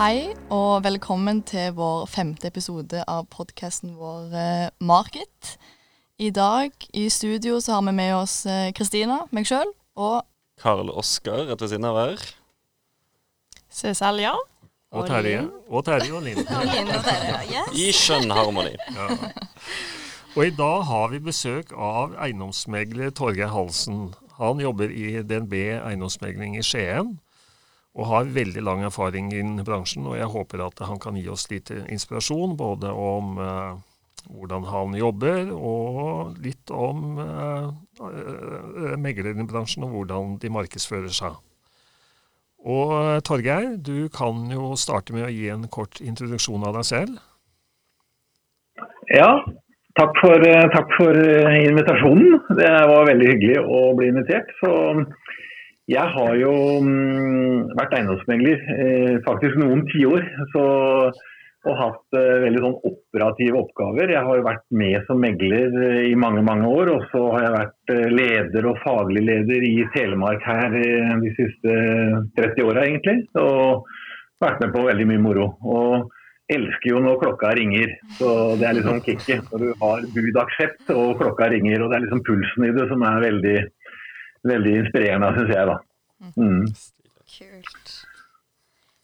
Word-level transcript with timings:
Hei 0.00 0.30
og 0.48 0.86
velkommen 0.86 1.42
til 1.44 1.74
vår 1.76 2.06
femte 2.08 2.48
episode 2.48 3.02
av 3.04 3.26
podkasten 3.28 3.98
vår 4.00 4.32
eh, 4.32 4.70
Market. 4.80 5.50
I 6.16 6.30
dag 6.32 6.72
i 6.96 7.02
studio 7.12 7.58
så 7.60 7.74
har 7.74 7.84
vi 7.84 7.92
med 7.98 8.14
oss 8.16 8.38
eh, 8.48 8.70
Kristina, 8.72 9.18
meg 9.28 9.44
sjøl, 9.50 9.74
og 10.00 10.24
Karl 10.64 10.88
Oskar 10.88 11.44
rett 11.50 11.60
ved 11.60 11.74
siden 11.74 11.84
av 11.84 11.98
hver. 11.98 12.16
her. 12.16 12.32
Cecilia. 13.68 14.32
Og 14.88 15.04
Terje. 15.04 15.44
Og 15.68 15.84
Terje 15.84 16.16
og 16.16 16.24
Linn. 16.24 16.40
I 17.76 17.92
skjønn 17.92 18.32
harmoni. 18.32 18.78
Ja. 18.96 19.12
Og 20.32 20.46
i 20.46 20.56
dag 20.64 20.88
har 20.88 21.12
vi 21.12 21.26
besøk 21.28 21.76
av 21.76 22.16
eiendomsmegler 22.16 23.12
Torgeir 23.12 23.52
Halsen. 23.52 24.14
Han 24.40 24.64
jobber 24.64 24.88
i 24.88 25.18
DNB 25.20 25.58
eiendomsmegling 25.76 26.56
i 26.56 26.64
Skien 26.64 27.18
og 27.98 28.06
har 28.06 28.34
veldig 28.34 28.62
lang 28.62 28.84
erfaring 28.86 29.32
innen 29.34 29.64
bransjen. 29.66 30.06
Og 30.06 30.18
jeg 30.18 30.30
håper 30.30 30.62
at 30.66 30.82
han 30.86 31.00
kan 31.02 31.18
gi 31.18 31.26
oss 31.30 31.48
litt 31.50 31.72
inspirasjon 31.74 32.56
både 32.58 32.92
om 32.94 33.38
eh, 33.42 33.78
hvordan 34.28 34.66
han 34.68 34.96
jobber, 34.98 35.50
og 35.54 36.36
litt 36.44 36.70
om 36.70 37.20
eh, 37.22 37.70
eh 38.00 38.98
meglerbransjen 39.00 39.86
og 39.86 39.94
hvordan 39.94 40.36
de 40.42 40.52
markedsfører 40.52 41.14
seg. 41.14 41.38
Og 42.60 42.92
eh, 42.98 43.18
Torgeir, 43.24 43.74
du 43.76 44.08
kan 44.12 44.46
jo 44.52 44.74
starte 44.76 45.16
med 45.16 45.26
å 45.26 45.32
gi 45.32 45.48
en 45.52 45.66
kort 45.72 46.00
introduksjon 46.04 46.66
av 46.66 46.76
deg 46.78 46.86
selv. 46.86 47.18
Ja, 49.10 49.32
takk 49.98 50.14
for, 50.20 50.46
eh, 50.46 50.68
takk 50.76 50.94
for 50.98 51.16
invitasjonen. 51.16 52.38
Det 52.60 52.74
var 52.92 53.08
veldig 53.08 53.32
hyggelig 53.34 53.62
å 53.64 53.82
bli 53.98 54.12
invitert. 54.12 54.52
Så 54.60 54.74
jeg 55.90 56.12
har 56.14 56.36
jo 56.38 56.54
mm, 56.86 57.74
vært 57.78 57.96
eiendomsmegler 57.98 58.64
eh, 58.76 59.16
faktisk 59.26 59.58
noen 59.58 59.84
tiår. 59.90 60.26
Og 61.60 61.74
hatt 61.76 62.16
eh, 62.16 62.36
veldig 62.46 62.60
sånn 62.62 62.76
operative 62.88 63.58
oppgaver. 63.60 64.12
Jeg 64.14 64.24
har 64.24 64.38
jo 64.38 64.44
vært 64.46 64.62
med 64.72 65.02
som 65.08 65.18
megler 65.20 65.74
eh, 65.82 65.98
i 66.08 66.14
mange 66.16 66.44
mange 66.46 66.68
år. 66.70 66.92
Og 66.94 67.08
så 67.10 67.24
har 67.34 67.44
jeg 67.44 67.56
vært 67.56 67.94
eh, 67.96 68.06
leder 68.14 68.70
og 68.70 68.78
faglig 68.84 69.24
leder 69.26 69.66
i 69.66 69.74
Telemark 69.96 70.46
her 70.46 70.78
eh, 70.78 71.10
de 71.24 71.34
siste 71.36 71.74
30 72.38 72.64
åra, 72.70 72.86
egentlig. 72.86 73.26
Og 73.42 73.90
vært 74.40 74.64
med 74.64 74.72
på 74.76 74.86
veldig 74.86 75.10
mye 75.10 75.24
moro. 75.26 75.50
Og 75.66 76.08
elsker 76.50 76.94
jo 76.94 77.02
når 77.02 77.20
klokka 77.26 77.52
ringer. 77.58 77.92
Så 78.16 78.30
det 78.62 78.70
er 78.70 78.78
liksom 78.78 79.02
kicket. 79.04 79.50
Når 79.50 79.66
du 79.66 79.74
har 79.82 80.08
budaksept 80.14 80.94
og 80.96 81.18
klokka 81.20 81.50
ringer, 81.52 81.82
og 81.82 81.90
det 81.90 81.98
er 81.98 82.06
liksom 82.06 82.24
pulsen 82.30 82.70
i 82.70 82.72
det 82.78 82.88
som 82.90 83.04
er 83.10 83.26
veldig 83.26 83.58
veldig 84.46 84.76
inspirerende, 84.84 85.32
syns 85.36 85.52
jeg, 85.54 85.68
da. 85.70 85.76
Mm. 86.36 86.64
Kult. 87.30 87.94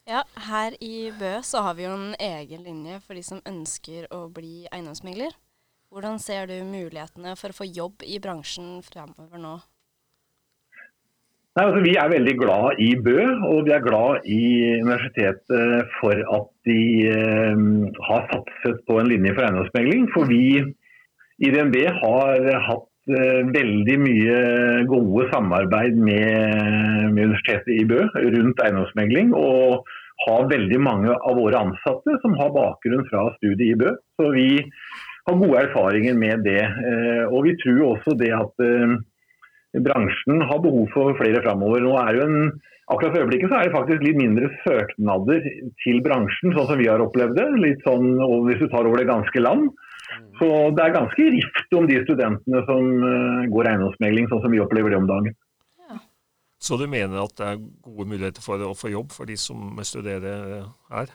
Ja, 0.07 0.23
her 0.49 0.77
i 0.85 1.11
Bø 1.19 1.33
så 1.43 1.65
har 1.67 1.75
vi 1.75 1.87
jo 1.87 1.95
en 1.97 2.13
egen 2.23 2.63
linje 2.63 3.01
for 3.03 3.19
de 3.19 3.25
som 3.27 3.43
ønsker 3.49 4.07
å 4.15 4.27
bli 4.31 4.69
eiendomsmegler. 4.71 5.35
Hvordan 5.91 6.21
ser 6.23 6.47
du 6.51 6.55
mulighetene 6.67 7.33
for 7.39 7.51
å 7.51 7.57
få 7.57 7.67
jobb 7.67 8.05
i 8.07 8.21
bransjen 8.23 8.79
fremover 8.87 9.41
nå? 9.43 9.57
Nei, 11.57 11.65
altså, 11.65 11.81
vi 11.87 11.95
er 11.97 12.13
veldig 12.13 12.35
glad 12.37 12.81
i 12.85 12.91
Bø, 13.01 13.17
og 13.49 13.63
vi 13.65 13.73
er 13.73 13.85
glad 13.85 14.27
i 14.29 14.41
universitetet 14.83 15.95
for 15.97 16.21
at 16.39 16.51
de 16.69 16.81
eh, 17.09 17.63
har 18.11 18.27
satset 18.29 18.83
på 18.87 18.99
en 19.01 19.09
linje 19.09 19.33
for 19.33 19.47
eiendomsmegling. 19.47 20.05
For 20.13 20.29
vi 20.29 20.43
i 21.41 21.53
DNB 21.55 21.79
har 21.97 22.51
hatt 22.69 22.91
veldig 23.07 23.97
mye 24.03 24.39
gode 24.91 25.29
samarbeid 25.31 25.95
med, 25.95 27.13
med, 27.13 27.21
Universitetet 27.29 27.71
i 27.77 27.85
Bø 27.87 28.01
rundt 28.17 28.63
eiendomsmegling. 28.65 29.31
Og 29.39 29.87
har 30.25 30.49
veldig 30.51 30.79
mange 30.81 31.13
av 31.13 31.37
våre 31.39 31.61
ansatte 31.69 32.17
som 32.23 32.37
har 32.39 32.55
bakgrunn 32.55 33.05
fra 33.11 33.29
studiet 33.37 33.75
i 33.75 33.79
Bø. 33.79 33.93
Så 34.17 34.31
vi 34.35 34.49
har 35.27 35.41
gode 35.43 35.61
erfaringer 35.67 36.17
med 36.19 36.47
det. 36.47 36.63
Eh, 36.63 37.25
og 37.29 37.45
vi 37.47 37.57
tror 37.63 37.83
også 37.93 38.17
det 38.19 38.33
at 38.37 38.65
eh, 38.65 38.97
bransjen 39.87 40.41
har 40.49 40.63
behov 40.65 40.89
for 40.95 41.17
flere 41.21 41.43
framover. 41.45 41.85
Nå 41.85 41.99
er 42.05 42.19
jo 42.21 42.31
en 42.31 42.41
Akkurat 42.87 43.17
for 43.17 43.25
øyeblikket 43.25 43.51
så 43.51 43.57
er 43.59 43.65
det 43.67 43.75
faktisk 43.75 44.03
litt 44.07 44.19
mindre 44.21 44.47
søknader 44.63 45.41
til 45.83 45.97
bransjen, 46.05 46.53
sånn 46.55 46.69
som 46.69 46.79
vi 46.79 46.87
har 46.87 47.03
opplevd 47.03 47.35
det. 47.35 47.47
Litt 47.59 47.81
sånn, 47.83 48.13
Hvis 48.47 48.61
du 48.63 48.69
tar 48.71 48.87
over 48.87 49.03
det 49.03 49.09
ganske 49.09 49.43
land. 49.43 49.73
Så 50.41 50.49
det 50.77 50.85
er 50.85 50.97
ganske 50.97 51.29
rift 51.37 51.77
om 51.79 51.91
de 51.91 52.01
studentene 52.05 52.63
som 52.69 52.89
uh, 53.03 53.45
går 53.53 53.71
eiendomsmegling, 53.73 54.31
sånn 54.31 54.43
som 54.45 54.55
vi 54.55 54.63
opplever 54.63 54.93
det 54.93 55.01
om 55.01 55.11
dagen. 55.11 55.37
Ja. 55.87 56.01
Så 56.63 56.79
du 56.81 56.87
mener 56.91 57.23
at 57.25 57.37
det 57.39 57.53
er 57.53 57.63
gode 57.63 58.09
muligheter 58.13 58.45
for 58.45 58.63
å 58.67 58.75
få 58.79 58.93
jobb 58.93 59.15
for 59.17 59.29
de 59.29 59.39
som 59.41 59.79
studerer 59.87 60.67
her? 60.93 61.15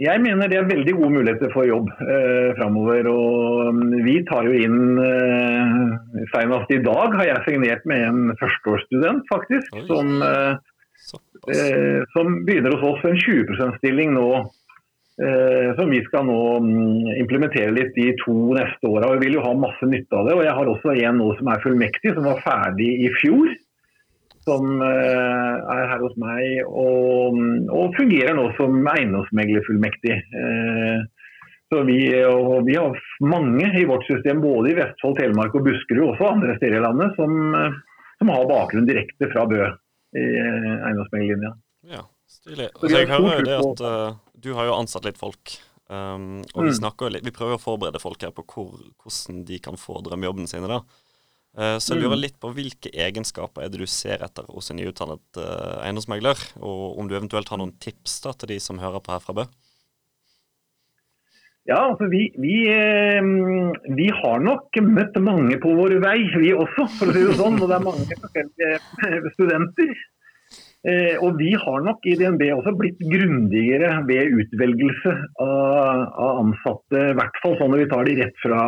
Jeg 0.00 0.20
mener 0.24 0.48
det 0.48 0.56
er 0.56 0.68
veldig 0.68 0.94
gode 0.96 1.12
muligheter 1.12 1.50
for 1.52 1.68
jobb 1.68 1.90
eh, 2.06 2.54
framover. 2.56 3.08
Og 3.10 3.68
um, 3.68 3.82
vi 4.06 4.16
tar 4.30 4.48
jo 4.48 4.54
inn 4.56 4.96
eh, 4.96 6.24
Senest 6.32 6.72
i 6.72 6.80
dag 6.86 7.16
har 7.18 7.26
jeg 7.28 7.44
signert 7.48 7.84
med 7.90 8.06
en 8.06 8.32
førsteårsstudent, 8.40 9.28
faktisk. 9.28 9.76
Som, 9.90 10.22
eh, 10.24 10.54
eh, 11.52 12.00
som, 12.14 12.40
begynner 12.48 12.78
hos 12.78 12.86
oss 12.94 13.04
en 13.10 13.20
20 13.20 13.52
%-stilling 13.58 14.16
nå 14.16 14.30
Eh, 14.38 14.59
som 15.76 15.90
vi 15.92 16.00
skal 16.06 16.24
nå 16.24 16.42
mm, 16.64 17.08
implementere 17.20 17.72
litt 17.74 17.92
de 17.96 18.10
to 18.22 18.34
neste 18.56 18.88
åra. 18.88 19.12
Vi 19.16 19.26
vil 19.26 19.36
jo 19.36 19.44
ha 19.44 19.52
masse 19.58 19.88
nytte 19.88 20.16
av 20.16 20.28
det. 20.28 20.36
og 20.36 20.46
Jeg 20.46 20.54
har 20.56 20.70
også 20.70 20.94
en 20.94 21.20
nå 21.20 21.26
som 21.36 21.50
er 21.52 21.64
fullmektig, 21.64 22.14
som 22.16 22.28
var 22.30 22.40
ferdig 22.44 22.88
i 23.04 23.10
fjor. 23.18 23.50
Som 24.48 24.80
eh, 24.80 25.56
er 25.74 25.82
her 25.90 26.00
hos 26.00 26.14
meg 26.20 26.62
og, 26.64 27.36
mm, 27.36 27.68
og 27.68 27.98
fungerer 27.98 28.32
nå 28.38 28.46
som 28.56 28.78
eiendomsmeglerfullmektig. 28.94 30.16
Eh, 30.16 31.02
så 31.70 31.82
vi, 31.86 32.00
og 32.26 32.64
vi 32.66 32.78
har 32.80 32.96
mange 33.22 33.68
i 33.78 33.84
vårt 33.86 34.08
system, 34.08 34.40
både 34.42 34.72
i 34.72 34.78
Vestfold, 34.80 35.20
Telemark 35.20 35.54
og 35.54 35.68
Buskerud, 35.68 36.14
også 36.14 36.32
andre 36.32 36.56
steder 36.56 36.80
i 36.80 36.82
landet, 36.82 37.12
som, 37.14 37.36
som 38.18 38.32
har 38.32 38.48
bakgrunn 38.50 38.88
direkte 38.88 39.28
fra 39.30 39.44
Bø 39.46 39.60
i 40.18 40.24
eiendomsmeglerlinja. 40.40 41.52
Ja, 41.92 42.02
stilig. 42.26 42.72
Altså, 42.72 42.90
jeg 42.96 43.12
hører 43.12 43.46
det 43.46 43.60
at 43.60 43.84
du 44.42 44.52
har 44.56 44.68
jo 44.68 44.78
ansatt 44.78 45.06
litt 45.08 45.20
folk. 45.20 45.56
Um, 45.90 46.40
og 46.54 46.68
vi, 46.68 46.74
mm. 46.76 46.90
litt, 47.16 47.24
vi, 47.26 47.34
prøver 47.34 47.56
å 47.56 47.62
forberede 47.62 47.98
folk 48.02 48.22
her 48.22 48.34
på 48.34 48.44
hvor, 48.46 48.76
hvordan 49.02 49.40
de 49.48 49.58
kan 49.62 49.78
få 49.80 49.98
drømmejobbene 50.06 50.50
sine. 50.50 50.70
da. 50.70 50.82
Uh, 51.50 51.76
så 51.82 51.96
jeg 51.96 52.04
lurer 52.04 52.14
mm. 52.14 52.22
litt 52.22 52.36
på 52.42 52.52
hvilke 52.54 52.92
egenskaper 52.94 53.64
er 53.64 53.72
det 53.72 53.80
du 53.82 53.90
ser 53.90 54.22
etter 54.22 54.46
hos 54.54 54.70
en 54.70 54.78
nyutdannet 54.78 55.40
uh, 55.40 55.80
eiendomsmegler? 55.82 56.44
Og 56.62 57.00
om 57.00 57.10
du 57.10 57.16
eventuelt 57.18 57.50
har 57.50 57.58
noen 57.60 57.74
tips 57.82 58.20
da, 58.26 58.36
til 58.38 58.54
de 58.54 58.60
som 58.62 58.78
hører 58.82 59.02
på 59.02 59.16
her 59.16 59.24
fra 59.24 59.36
Bø? 59.40 59.48
Ja, 61.68 61.80
altså 61.90 62.06
vi, 62.10 62.22
vi, 62.40 62.54
eh, 62.72 63.20
vi, 63.94 64.06
har 64.16 64.40
nok 64.42 64.78
møtt 64.82 65.18
mange 65.22 65.58
på 65.60 65.74
vår 65.76 65.98
vei, 66.02 66.16
vi 66.40 66.54
også, 66.56 66.86
for 66.96 67.10
å 67.10 67.14
si 67.14 67.26
det 67.28 67.36
sånn. 67.38 67.58
Og 67.60 67.68
det 67.68 67.76
er 67.76 67.84
mange 67.84 68.16
forskjellige 68.22 69.34
studenter. 69.36 69.92
Eh, 70.88 71.16
og 71.20 71.36
vi 71.36 71.50
har 71.60 71.82
nok 71.84 72.06
i 72.08 72.14
DNB 72.16 72.46
også 72.54 72.72
blitt 72.78 73.00
grundigere 73.04 73.98
ved 74.08 74.32
utvelgelse 74.40 75.12
av, 75.44 76.06
av 76.08 76.38
ansatte. 76.40 77.02
I 77.10 77.16
hvert 77.18 77.40
fall 77.42 77.58
sånn 77.58 77.74
når 77.74 77.82
vi 77.82 77.88
tar 77.90 78.08
de 78.08 78.14
rett 78.22 78.40
fra, 78.40 78.62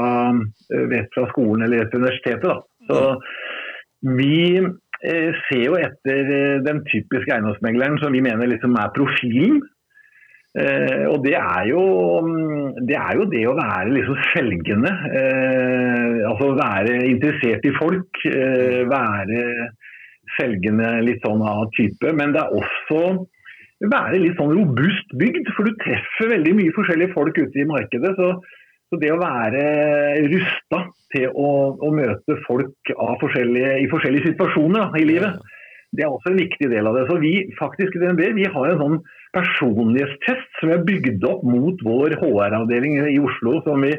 eh, 0.75 0.87
rett 0.93 1.09
fra 1.17 1.25
skolen 1.33 1.65
eller 1.65 1.81
rett 1.81 1.95
fra 1.95 2.03
universitetet. 2.03 2.45
Da. 2.51 2.59
Så 2.91 3.01
vi 4.19 4.61
eh, 4.61 5.31
ser 5.49 5.63
jo 5.65 5.79
etter 5.81 6.33
eh, 6.37 6.59
den 6.67 6.83
typiske 6.91 7.33
eiendomsmegleren 7.33 7.97
som 8.03 8.13
vi 8.13 8.21
mener 8.25 8.51
liksom 8.51 8.77
er 8.77 8.93
profilen. 8.97 9.63
Eh, 10.53 11.07
og 11.09 11.23
det 11.25 11.39
er, 11.39 11.63
jo, 11.71 11.83
det 12.85 12.99
er, 12.99 13.15
jo, 13.17 13.25
det 13.33 13.47
å 13.49 13.57
være 13.57 13.95
liksom 13.95 14.21
selgende. 14.35 14.93
Eh, 15.17 16.21
altså 16.29 16.53
være 16.61 16.99
interessert 17.09 17.65
i 17.65 17.73
folk. 17.81 18.21
være 18.93 19.47
selgende 20.39 20.89
litt 21.07 21.23
sånn 21.27 21.43
av 21.45 21.69
type. 21.77 22.13
Men 22.17 22.35
det 22.35 22.43
er 22.43 22.59
også 22.59 23.03
være 23.91 24.21
litt 24.23 24.39
sånn 24.39 24.55
robust 24.55 25.15
bygd, 25.19 25.49
for 25.57 25.67
du 25.67 25.79
treffer 25.83 26.31
veldig 26.37 26.57
mye 26.59 26.75
forskjellige 26.77 27.15
folk 27.17 27.39
ute 27.39 27.63
i 27.63 27.69
markedet. 27.69 28.13
Så, 28.19 28.29
så 28.91 29.01
det 29.03 29.11
å 29.15 29.21
være 29.21 29.65
rusta 30.33 30.85
til 31.15 31.33
å, 31.33 31.51
å 31.81 31.91
møte 31.95 32.39
folk 32.47 32.95
forskjellige, 33.23 33.75
i 33.83 33.91
forskjellige 33.91 34.33
situasjoner 34.33 34.87
da, 34.87 35.01
i 35.01 35.09
livet, 35.09 35.43
det 35.93 36.07
er 36.07 36.13
også 36.13 36.31
en 36.31 36.41
viktig 36.41 36.71
del 36.73 36.89
av 36.89 36.97
det. 36.97 37.05
Så 37.11 37.19
vi 37.21 37.35
faktisk 37.59 37.97
i 37.97 38.01
DNB 38.01 38.23
vi 38.39 38.49
har 38.49 38.71
en 38.71 38.81
sånn 38.81 38.99
personlighetstest 39.37 40.61
som 40.61 40.73
er 40.73 40.85
bygd 40.87 41.25
opp 41.29 41.45
mot 41.45 41.81
vår 41.85 42.17
HR-avdeling 42.21 43.01
i 43.11 43.19
Oslo. 43.21 43.59
som 43.67 43.85
vi 43.85 43.93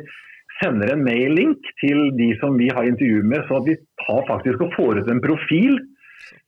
sender 0.61 0.93
en 0.93 1.03
mail-link 1.05 1.65
til 1.81 2.11
de 2.17 2.31
som 2.41 2.57
vi 2.57 2.69
har 2.73 2.85
intervju 2.85 3.23
med, 3.25 3.45
så 3.47 3.59
at 3.59 3.69
vi 3.69 3.77
tar 4.05 4.25
faktisk 4.29 4.61
og 4.61 4.73
får 4.77 5.01
ut 5.01 5.09
en 5.09 5.21
profil 5.23 5.79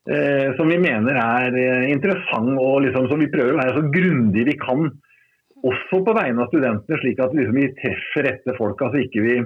eh, 0.10 0.54
som 0.57 0.69
vi 0.69 0.78
mener 0.81 1.18
er 1.22 1.57
eh, 1.60 1.90
interessant. 1.94 2.54
og 2.60 2.81
liksom, 2.86 3.10
så 3.10 3.18
Vi 3.19 3.31
prøver 3.34 3.56
å 3.56 3.62
være 3.62 3.75
så 3.78 3.84
grundige 3.94 4.50
vi 4.52 4.57
kan, 4.62 4.90
også 5.66 6.02
på 6.06 6.13
vegne 6.13 6.44
av 6.44 6.52
studentene, 6.52 7.00
slik 7.02 7.22
at 7.24 7.34
liksom, 7.34 7.57
vi 7.57 7.72
treffer 7.81 8.28
rette 8.30 8.57
folk. 8.57 8.81
altså 8.81 9.04
ikke 9.06 9.24
vi 9.25 9.38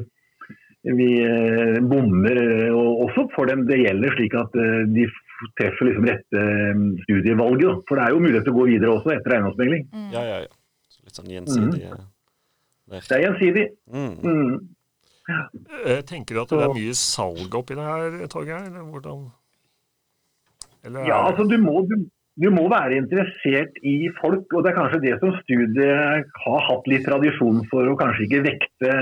vi 0.79 1.09
eh, 1.19 1.77
bommer 1.83 2.37
og, 2.71 2.85
og, 2.85 3.01
også 3.09 3.25
for 3.33 3.49
dem 3.51 3.65
det 3.67 3.81
gjelder, 3.81 4.13
slik 4.15 4.35
at 4.39 4.53
de 4.87 5.03
treffer 5.59 5.89
liksom 5.89 6.07
rette 6.07 6.43
studievalget. 7.03 7.81
For 7.89 7.99
det 7.99 8.05
er 8.05 8.15
jo 8.15 8.21
mulighet 8.23 8.47
til 8.47 8.55
å 8.55 8.59
gå 8.61 8.67
videre 8.69 8.93
også 8.93 9.11
etter 9.11 9.35
eiendomsmegling. 9.35 9.83
Mm. 9.91 10.07
Ja, 10.15 10.23
ja, 10.23 10.37
ja. 10.45 10.53
Så 10.87 11.03
litt 11.03 11.19
sånn 11.19 11.33
gjensidig 11.33 11.83
mm. 11.91 12.07
Det 12.89 13.17
er 13.17 13.25
gjensidig. 13.27 13.65
Mm. 13.91 14.13
mm. 14.23 14.53
Ja. 15.29 15.43
Tenker 16.09 16.39
du 16.39 16.41
at 16.41 16.55
det 16.55 16.63
er 16.63 16.71
mye 16.73 16.95
salg 16.97 17.59
oppi 17.59 17.75
det 17.77 17.85
her, 17.85 18.15
Torgeir? 18.31 18.71
Hvordan? 18.79 19.27
Eller 20.89 21.07
ja, 21.07 21.21
altså 21.29 21.45
du 21.47 21.55
må, 21.61 21.83
du, 21.89 21.95
du 22.41 22.49
må 22.53 22.67
være 22.71 22.97
interessert 22.99 23.79
i 23.85 24.09
folk, 24.19 24.47
og 24.53 24.65
det 24.65 24.73
er 24.73 24.79
kanskje 24.81 25.03
det 25.05 25.17
som 25.21 25.33
studiet 25.43 26.37
har 26.45 26.63
hatt 26.69 26.87
litt 26.91 27.05
tradisjon 27.07 27.65
for 27.71 27.89
å 27.89 27.97
kanskje 27.99 28.25
ikke 28.27 28.45
vekte 28.47 28.95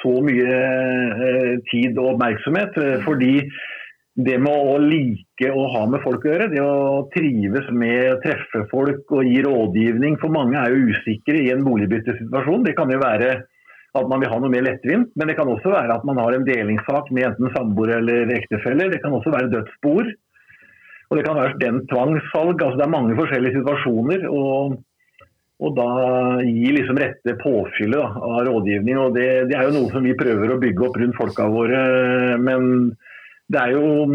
så 0.00 0.14
mye 0.24 0.56
eh, 0.56 1.52
tid 1.70 1.98
og 2.00 2.14
oppmerksomhet. 2.14 2.78
Eh, 2.80 2.96
fordi 3.04 3.34
det 4.20 4.36
med 4.42 4.52
å 4.72 4.78
like 4.82 5.52
å 5.54 5.66
ha 5.74 5.84
med 5.88 6.02
folk 6.04 6.24
å 6.26 6.32
gjøre, 6.32 6.48
det 6.52 6.62
å 6.64 7.06
trives 7.14 7.68
med 7.72 8.16
å 8.16 8.18
treffe 8.24 8.64
folk 8.72 9.12
og 9.16 9.28
gi 9.28 9.38
rådgivning 9.46 10.18
For 10.20 10.32
mange 10.34 10.58
er 10.58 10.74
jo 10.74 10.90
usikre 10.90 11.40
i 11.40 11.52
en 11.54 11.64
boligbyttesituasjon. 11.64 12.66
Det 12.66 12.74
kan 12.78 12.90
jo 12.92 13.00
være 13.00 13.30
at 13.98 14.10
man 14.10 14.22
vil 14.22 14.30
ha 14.30 14.38
noe 14.38 14.52
mer 14.52 14.66
lettvint, 14.66 15.08
men 15.18 15.30
det 15.30 15.36
kan 15.38 15.48
også 15.50 15.72
være 15.72 15.96
at 15.96 16.04
man 16.06 16.20
har 16.22 16.34
en 16.34 16.46
delingssak 16.46 17.08
med 17.14 17.30
enten 17.30 17.50
samboer 17.56 17.96
eller 17.98 18.30
ektefeller. 18.36 18.92
Det 18.92 19.00
kan 19.02 19.14
også 19.16 19.32
være 19.34 19.50
dødsboer. 19.54 20.12
Og 21.10 21.18
det 21.18 21.26
kan 21.26 21.38
være 21.38 21.58
den 21.58 21.82
tvangssalg. 21.90 22.62
altså 22.62 22.78
Det 22.78 22.86
er 22.86 22.96
mange 22.96 23.18
forskjellige 23.18 23.58
situasjoner. 23.58 24.26
og, 24.30 24.78
og 25.60 25.74
da 25.76 25.88
gi 26.46 26.70
liksom 26.72 27.00
rette 27.02 27.34
påfyllet 27.42 28.20
av 28.30 28.38
rådgivning. 28.46 28.98
og 28.98 29.14
det, 29.18 29.28
det, 29.50 29.56
er 29.58 29.68
jo 29.68 29.76
noe 29.78 29.90
som 29.92 30.06
vi 30.06 30.16
prøver 30.18 30.54
å 30.54 30.60
bygge 30.62 30.86
opp 30.86 31.00
rundt 31.02 31.18
folka 31.18 31.48
våre. 31.50 31.82
Men 32.38 32.94
det 33.50 33.58
er, 33.58 33.74
jo, 33.74 34.06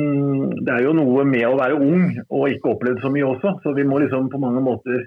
det 0.64 0.72
er 0.72 0.86
jo 0.88 0.96
noe 0.96 1.28
med 1.28 1.44
å 1.50 1.60
være 1.60 1.78
ung 1.84 2.08
og 2.30 2.50
ikke 2.54 2.72
opplevd 2.78 3.04
så 3.04 3.12
mye 3.12 3.28
også. 3.34 3.58
Så 3.66 3.76
vi 3.76 3.84
må 3.88 4.00
liksom 4.00 4.32
på 4.32 4.40
mange 4.40 4.64
måter 4.64 5.04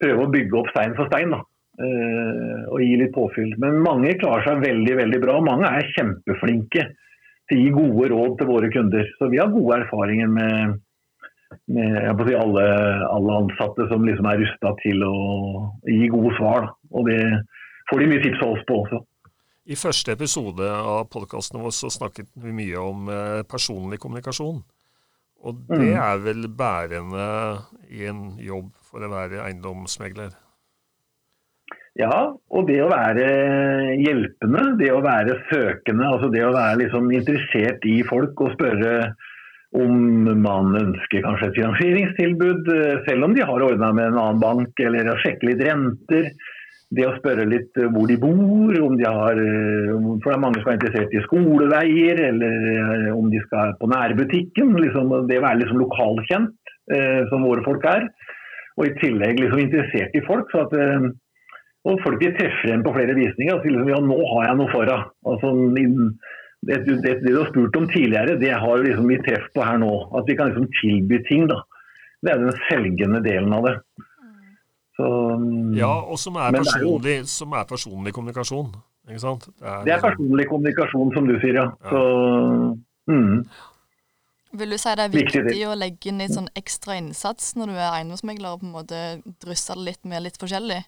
prøve 0.00 0.24
å 0.24 0.32
bygge 0.32 0.60
opp 0.62 0.72
stein 0.72 0.96
for 0.96 1.10
stein. 1.12 1.36
da. 1.36 1.44
Uh, 1.78 2.64
og 2.72 2.80
gi 2.82 2.96
litt 2.98 3.12
påfyll. 3.14 3.52
Men 3.62 3.76
mange 3.84 4.16
klarer 4.18 4.48
seg 4.48 4.64
veldig 4.64 4.96
veldig 4.98 5.20
bra. 5.22 5.36
Mange 5.44 5.68
er 5.68 5.92
kjempeflinke 5.92 6.88
til 7.48 7.60
å 7.60 7.60
gi 7.60 7.68
gode 7.76 8.08
råd 8.12 8.34
til 8.40 8.48
våre 8.48 8.70
kunder. 8.72 9.06
Så 9.20 9.28
vi 9.30 9.38
har 9.38 9.52
gode 9.52 9.82
erfaringer 9.84 10.32
med, 10.32 10.80
med 11.66 12.24
si, 12.26 12.34
alle, 12.36 12.64
alle, 13.08 13.36
ansatte 13.42 13.88
som 13.90 14.04
liksom 14.06 14.28
er 14.28 14.40
rusta 14.42 14.72
til 14.82 15.04
å 15.04 15.14
gi 15.88 16.08
gode 16.12 16.34
svar. 16.38 16.66
Da. 16.66 16.74
Og 16.98 17.08
det 17.08 17.20
får 17.90 18.02
de 18.02 18.10
mye 18.12 18.24
tips 18.24 18.42
av 18.44 18.56
oss 18.56 18.66
på 18.68 18.80
også. 18.84 19.04
I 19.68 19.76
første 19.76 20.14
episode 20.16 20.64
av 20.64 21.06
podkasten 21.12 21.60
vår 21.60 21.74
så 21.76 21.90
snakket 21.92 22.30
vi 22.40 22.54
mye 22.56 22.80
om 22.80 23.08
eh, 23.12 23.40
personlig 23.48 24.00
kommunikasjon. 24.00 24.62
Og 25.44 25.58
det 25.68 25.92
mm. 25.92 25.98
er 26.02 26.22
vel 26.24 26.48
bærende 26.50 27.26
i 27.92 28.06
en 28.08 28.22
jobb 28.42 28.72
for 28.88 29.04
å 29.04 29.10
være 29.12 29.44
eiendomsmegler? 29.44 30.32
Ja, 31.98 32.30
og 32.54 32.68
det 32.68 32.78
å 32.80 32.90
være 32.90 33.28
hjelpende, 33.98 34.64
det 34.78 34.90
å 34.94 35.02
være 35.02 35.36
søkende, 35.48 36.06
altså 36.06 36.30
det 36.30 36.44
å 36.46 36.54
være 36.54 36.84
liksom 36.84 37.10
interessert 37.10 37.86
i 37.90 37.96
folk 38.06 38.38
og 38.44 38.54
spørre 38.54 38.92
om 39.76 39.96
man 40.42 40.76
ønsker 40.78 41.24
kanskje 41.24 41.50
et 41.50 41.58
finansieringstilbud, 41.58 42.70
eh, 42.72 43.02
selv 43.08 43.26
om 43.26 43.34
de 43.36 43.44
har 43.44 43.64
ordna 43.64 43.92
med 43.92 44.12
en 44.12 44.20
annen 44.20 44.40
bank, 44.40 44.80
eller 44.80 45.10
å 45.12 45.18
sjekke 45.20 45.50
litt 45.50 45.60
renter. 45.60 46.30
Det 46.88 47.04
å 47.04 47.16
spørre 47.18 47.44
litt 47.44 47.76
eh, 47.76 47.90
hvor 47.92 48.08
de 48.08 48.16
bor, 48.16 48.78
om 48.80 48.96
de 48.96 49.04
har 49.04 49.36
eh, 49.36 49.92
For 50.22 50.30
det 50.30 50.36
er 50.38 50.44
mange 50.46 50.62
som 50.62 50.72
er 50.72 50.78
interessert 50.78 51.12
i 51.12 51.24
skoleveier, 51.26 52.24
eller 52.30 53.12
om 53.12 53.28
de 53.28 53.44
skal 53.44 53.76
på 53.80 53.90
nærbutikken. 53.92 54.72
Liksom, 54.80 55.12
det 55.28 55.40
å 55.40 55.44
være 55.44 55.62
liksom 55.62 55.84
lokalkjent, 55.84 56.56
som 57.28 57.42
våre 57.44 57.60
folk 57.66 57.82
er. 57.84 58.06
Og 58.80 58.86
i 58.86 58.94
tillegg 58.96 59.42
liksom 59.42 59.60
interessert 59.60 60.14
i 60.16 60.22
folk. 60.24 60.48
så 60.48 60.62
at 60.64 60.72
og 61.88 62.00
folk 62.02 62.18
de 62.20 62.30
treffer 62.34 62.72
en 62.72 62.82
på 62.84 62.92
flere 62.96 63.14
visninger 63.16 63.54
og 63.54 63.62
sier 63.62 63.76
liksom, 63.76 63.90
ja, 63.92 64.00
nå 64.02 64.16
har 64.32 64.48
jeg 64.48 64.58
noe 64.58 64.72
for 64.72 64.88
deg. 64.88 65.04
Altså, 65.28 65.52
det, 66.66 66.78
det, 66.86 66.96
det, 67.04 67.14
du 67.22 67.38
har 67.38 67.50
spurt 67.50 67.76
om 67.76 67.86
tidligere, 67.88 68.36
det 68.40 68.50
har 68.50 68.84
liksom 68.84 69.08
vi 69.08 69.18
treff 69.22 69.46
på 69.54 69.64
her 69.64 69.78
nå. 69.78 69.92
At 70.18 70.28
vi 70.28 70.36
kan 70.36 70.50
liksom 70.50 70.68
tilby 70.80 71.22
ting. 71.28 71.46
da. 71.50 71.62
Det 72.22 72.32
er 72.32 72.42
den 72.42 72.60
selgende 72.66 73.22
delen 73.22 73.54
av 73.54 73.68
det. 73.68 73.76
Så, 74.98 75.08
ja, 75.78 75.92
og 76.10 76.18
som 76.18 76.36
er, 76.42 76.50
personlig, 76.58 77.12
er 77.12 77.20
jo, 77.22 77.30
som 77.30 77.52
er 77.54 77.66
personlig 77.70 78.12
kommunikasjon. 78.16 78.72
Ikke 79.08 79.22
sant? 79.22 79.46
Det 79.54 79.68
er, 79.70 79.84
det 79.86 79.92
er 79.94 80.00
personlig 80.02 80.48
kommunikasjon, 80.50 81.12
som 81.14 81.28
du 81.28 81.36
sier, 81.38 81.60
ja. 81.60 81.68
ja. 81.70 81.92
Så, 81.92 82.00
mm. 83.06 83.36
Vil 84.58 84.74
du 84.74 84.78
si 84.80 84.94
det 84.98 85.04
er 85.04 85.12
viktig, 85.12 85.42
viktig 85.46 85.62
å 85.68 85.76
legge 85.78 86.10
inn 86.10 86.22
litt 86.24 86.34
sånn 86.34 86.50
ekstra 86.58 86.96
innsats 86.98 87.52
når 87.54 87.70
du 87.70 87.76
er 87.76 87.92
eiendomsmegler, 87.92 88.56
og 88.56 88.64
på 88.64 88.66
en 88.66 88.74
måte 88.74 89.02
drysse 89.44 89.76
det 89.76 89.86
litt 89.92 90.08
med 90.08 90.24
litt 90.26 90.40
forskjellig? 90.40 90.80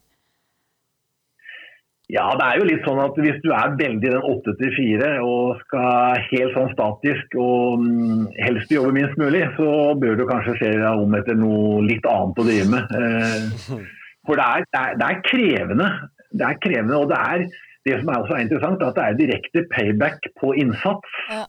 Ja, 2.10 2.26
det 2.34 2.46
er 2.46 2.58
jo 2.58 2.66
litt 2.66 2.86
sånn 2.86 2.98
at 3.02 3.18
hvis 3.22 3.38
du 3.44 3.52
er 3.54 3.76
veldig 3.78 4.10
den 4.16 4.24
åtte 4.26 4.54
til 4.58 4.72
fire 4.74 5.10
og 5.22 5.60
skal 5.62 6.18
helt 6.30 6.56
sånn 6.56 6.72
statisk 6.72 7.36
og 7.38 7.84
mm, 7.84 8.24
helst 8.40 8.72
jobbe 8.74 8.94
minst 8.96 9.20
mulig, 9.20 9.44
så 9.54 9.68
bør 10.00 10.18
du 10.18 10.24
kanskje 10.26 10.56
se 10.58 10.70
deg 10.80 11.04
om 11.04 11.14
etter 11.18 11.38
noe 11.38 11.84
litt 11.86 12.08
annet 12.10 12.42
å 12.42 12.46
drive 12.48 12.66
med. 12.72 12.94
Eh, 12.98 13.76
for 14.26 14.40
det 14.40 14.46
er, 14.46 14.66
det 14.66 14.80
er, 14.80 14.98
det 14.98 15.08
er 15.08 15.22
krevende. 15.28 15.90
Det 16.30 16.46
er 16.46 16.60
krevende, 16.64 16.98
og 16.98 17.12
det 17.12 17.20
er 17.20 17.46
det 17.88 17.96
som 18.00 18.10
er 18.10 18.20
også 18.24 18.42
interessant, 18.42 18.84
at 18.84 18.98
det 18.98 19.06
er 19.06 19.18
direkte 19.20 19.64
payback 19.70 20.30
på 20.40 20.52
innsats. 20.58 21.16
Ja. 21.30 21.46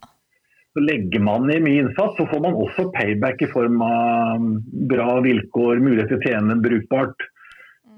Så 0.72 0.84
Legger 0.86 1.20
man 1.26 1.50
i 1.52 1.60
mye 1.60 1.84
innsats, 1.84 2.16
så 2.16 2.28
får 2.32 2.46
man 2.46 2.56
også 2.56 2.92
payback 2.96 3.42
i 3.44 3.50
form 3.52 3.82
av 3.84 4.46
bra 4.94 5.18
vilkår, 5.26 5.82
mulighet 5.84 6.14
til 6.14 6.22
å 6.22 6.26
tjene 6.30 6.62
brukbart. 6.64 7.31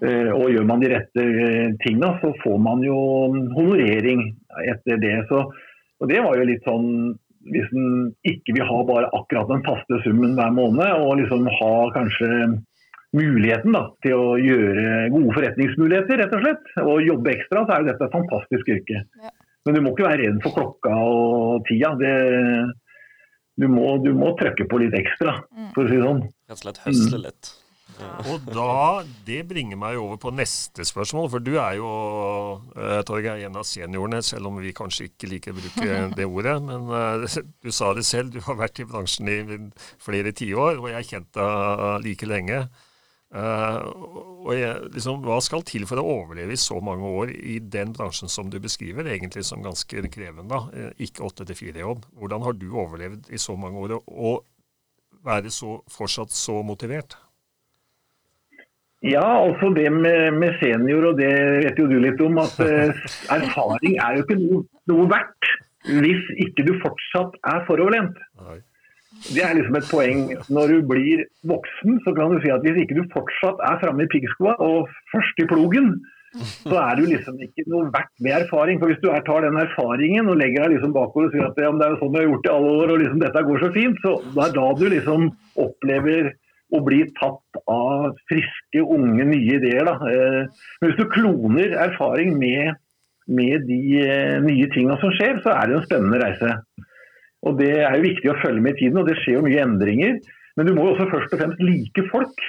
Eh, 0.02 0.32
og 0.34 0.50
gjør 0.52 0.66
man 0.68 0.82
de 0.82 0.90
rette 0.92 1.14
tingene, 1.22 1.76
tinga, 1.84 2.10
så 2.22 2.34
får 2.42 2.58
man 2.60 2.82
jo 2.84 2.98
honorering 3.56 4.26
etter 4.66 5.00
det. 5.00 5.16
Så, 5.30 5.46
og 6.02 6.10
det 6.12 6.24
var 6.26 6.40
jo 6.40 6.48
litt 6.50 6.66
sånn 6.68 6.90
Hvis 7.44 7.72
en 7.76 8.14
ikke 8.24 8.54
vil 8.56 8.64
ha 8.64 8.78
bare 8.88 9.10
akkurat 9.12 9.50
den 9.50 9.64
faste 9.66 9.98
summen 10.06 10.38
hver 10.38 10.54
måned, 10.56 10.94
og 10.96 11.18
liksom 11.20 11.50
ha 11.52 11.72
kanskje 11.92 12.30
muligheten 13.14 13.76
da, 13.76 13.82
til 14.06 14.16
å 14.16 14.38
gjøre 14.40 15.10
gode 15.12 15.34
forretningsmuligheter, 15.36 16.22
rett 16.22 16.36
og 16.38 16.46
slett, 16.46 16.70
og 16.82 17.04
jobbe 17.04 17.34
ekstra, 17.34 17.66
så 17.66 17.76
er 17.76 17.84
jo 17.84 17.90
dette 17.90 18.08
et 18.08 18.16
fantastisk 18.16 18.72
yrke. 18.78 19.02
Ja. 19.26 19.34
Men 19.68 19.76
du 19.76 19.82
må 19.84 19.92
ikke 19.92 20.08
være 20.08 20.22
redd 20.24 20.40
for 20.46 20.56
klokka 20.56 20.94
og 21.04 21.68
tida. 21.68 21.92
Det, 22.00 22.14
du, 23.60 23.68
må, 23.76 23.98
du 24.08 24.14
må 24.16 24.32
trøkke 24.40 24.68
på 24.72 24.80
litt 24.82 24.96
ekstra, 24.98 25.36
for 25.76 25.84
å 25.84 25.92
si 25.92 26.00
det 26.00 26.08
sånn. 26.08 26.24
Rett 26.48 26.58
og 26.58 26.64
slett 26.64 26.82
høsle 26.88 27.22
litt. 27.28 27.54
Og 28.02 28.46
da, 28.48 29.04
Det 29.26 29.42
bringer 29.48 29.78
meg 29.80 29.98
over 30.02 30.20
på 30.22 30.32
neste 30.36 30.86
spørsmål. 30.88 31.30
For 31.34 31.44
du 31.44 31.54
er 31.58 31.78
jo 31.80 31.90
uh, 32.78 33.02
Torgeir, 33.08 33.44
en 33.46 33.60
av 33.60 33.68
seniorene, 33.68 34.22
selv 34.26 34.50
om 34.50 34.62
vi 34.64 34.74
kanskje 34.76 35.10
ikke 35.10 35.30
liker 35.32 35.54
å 35.54 35.60
bruke 35.60 36.00
det 36.18 36.30
ordet. 36.30 36.56
Men 36.64 36.88
uh, 36.90 37.44
du 37.64 37.70
sa 37.74 37.94
det 37.98 38.06
selv, 38.08 38.34
du 38.34 38.42
har 38.46 38.60
vært 38.60 38.82
i 38.84 38.88
bransjen 38.90 39.30
i 39.30 39.38
flere 40.02 40.34
tiår, 40.36 40.82
og 40.82 40.90
jeg 40.92 41.00
har 41.00 41.12
kjent 41.12 41.32
deg 41.38 42.08
like 42.08 42.30
lenge. 42.30 42.64
Uh, 43.34 43.82
og 44.46 44.52
jeg, 44.54 44.90
liksom, 44.94 45.24
Hva 45.26 45.40
skal 45.42 45.64
til 45.66 45.88
for 45.90 45.98
å 45.98 46.06
overleve 46.20 46.54
i 46.54 46.60
så 46.62 46.78
mange 46.86 47.10
år 47.18 47.32
i 47.34 47.58
den 47.58 47.96
bransjen 47.98 48.30
som 48.30 48.52
du 48.54 48.60
beskriver, 48.62 49.10
egentlig 49.10 49.46
som 49.48 49.64
ganske 49.66 50.06
krevende? 50.14 50.54
da, 50.54 50.90
Ikke 51.02 51.26
åtte 51.26 51.48
til 51.50 51.58
fire-jobb. 51.58 52.06
Hvordan 52.20 52.46
har 52.46 52.58
du 52.58 52.68
overlevd 52.70 53.32
i 53.34 53.42
så 53.42 53.58
mange 53.58 53.82
år, 53.82 53.98
og 54.06 54.44
være 55.26 55.50
så, 55.54 55.80
fortsatt 55.90 56.36
så 56.36 56.60
motivert? 56.66 57.18
Ja, 59.04 59.26
altså 59.44 59.74
det 59.76 59.90
med, 59.92 60.32
med, 60.40 60.54
senior, 60.62 61.10
og 61.12 61.18
det 61.20 61.32
vet 61.66 61.80
jo 61.80 61.90
du 61.92 61.98
litt 62.00 62.22
om, 62.24 62.38
at 62.40 62.56
uh, 62.64 63.02
erfaring 63.38 63.98
er 64.00 64.16
jo 64.16 64.24
ikke 64.24 64.40
noe, 64.40 64.62
noe, 64.92 65.08
verdt 65.12 65.50
hvis 65.84 66.30
ikke 66.46 66.64
du 66.64 66.78
fortsatt 66.80 67.36
er 67.52 67.66
foroverlent. 67.68 68.16
Det 69.24 69.44
er 69.44 69.58
liksom 69.58 69.76
et 69.76 69.90
poeng. 69.92 70.22
Når 70.56 70.72
du 70.72 70.88
blir 70.88 71.26
voksen, 71.52 72.00
så 72.06 72.14
kan 72.16 72.32
du 72.32 72.40
si 72.44 72.52
at 72.54 72.64
hvis 72.64 72.80
ikke 72.80 72.96
du 73.02 73.04
fortsatt 73.12 73.60
er 73.68 73.82
framme 73.82 74.06
i 74.06 74.12
piggskoa 74.12 74.56
og 74.64 74.88
først 75.12 75.44
i 75.44 75.48
plogen, 75.52 75.92
så 76.42 76.78
er 76.82 76.98
du 76.98 77.04
liksom 77.12 77.36
ikke 77.44 77.66
noe 77.70 77.90
verdt 77.94 78.14
med 78.24 78.38
erfaring. 78.40 78.80
For 78.80 78.90
hvis 78.90 79.02
du 79.04 79.10
tar 79.28 79.44
den 79.46 79.60
erfaringen 79.60 80.32
og 80.32 80.40
legger 80.40 80.66
deg 80.66 80.78
liksom 80.78 80.96
bakover 80.96 81.28
og 81.28 81.36
sier 81.36 81.46
at 81.50 81.60
ja, 81.60 81.74
det 81.76 81.86
er 81.86 81.94
jo 81.94 82.00
sånn 82.02 82.16
du 82.16 82.20
har 82.20 82.30
gjort 82.30 82.48
i 82.48 82.54
alle 82.54 82.72
år, 82.80 82.94
og 82.96 83.04
liksom 83.04 83.22
dette 83.22 83.46
går 83.50 83.62
så 83.66 83.72
fint, 83.76 84.00
så 84.06 84.16
det 84.30 84.48
er 84.48 84.56
da 84.58 84.66
du 84.80 84.86
liksom 84.96 85.28
opplever 85.68 86.32
å 86.74 86.82
bli 86.86 87.04
tatt 87.20 87.60
av 87.70 88.16
friske, 88.30 88.82
unge, 88.82 89.26
nye 89.30 89.60
ideer. 89.60 89.90
Eh, 90.10 90.40
men 90.82 90.90
hvis 90.90 91.00
du 91.00 91.12
kloner 91.14 91.76
erfaring 91.86 92.36
med, 92.40 92.80
med 93.28 93.68
de 93.70 93.82
eh, 94.02 94.40
nye 94.44 94.70
tinga 94.74 94.98
som 95.02 95.14
skjer, 95.16 95.40
så 95.44 95.54
er 95.54 95.70
det 95.70 95.80
en 95.80 95.88
spennende 95.88 96.22
reise. 96.24 96.58
Og 97.44 97.60
Det 97.60 97.74
er 97.84 97.98
jo 97.98 98.08
viktig 98.08 98.32
å 98.32 98.40
følge 98.42 98.64
med 98.64 98.78
i 98.78 98.86
tiden, 98.86 99.02
og 99.02 99.10
det 99.10 99.18
skjer 99.22 99.38
jo 99.38 99.46
mye 99.46 99.64
endringer. 99.66 100.20
Men 100.58 100.70
du 100.70 100.76
må 100.76 100.86
jo 100.86 100.94
også 100.94 101.10
først 101.12 101.34
og 101.36 101.42
fremst 101.42 101.64
like 101.64 102.06
folk. 102.12 102.46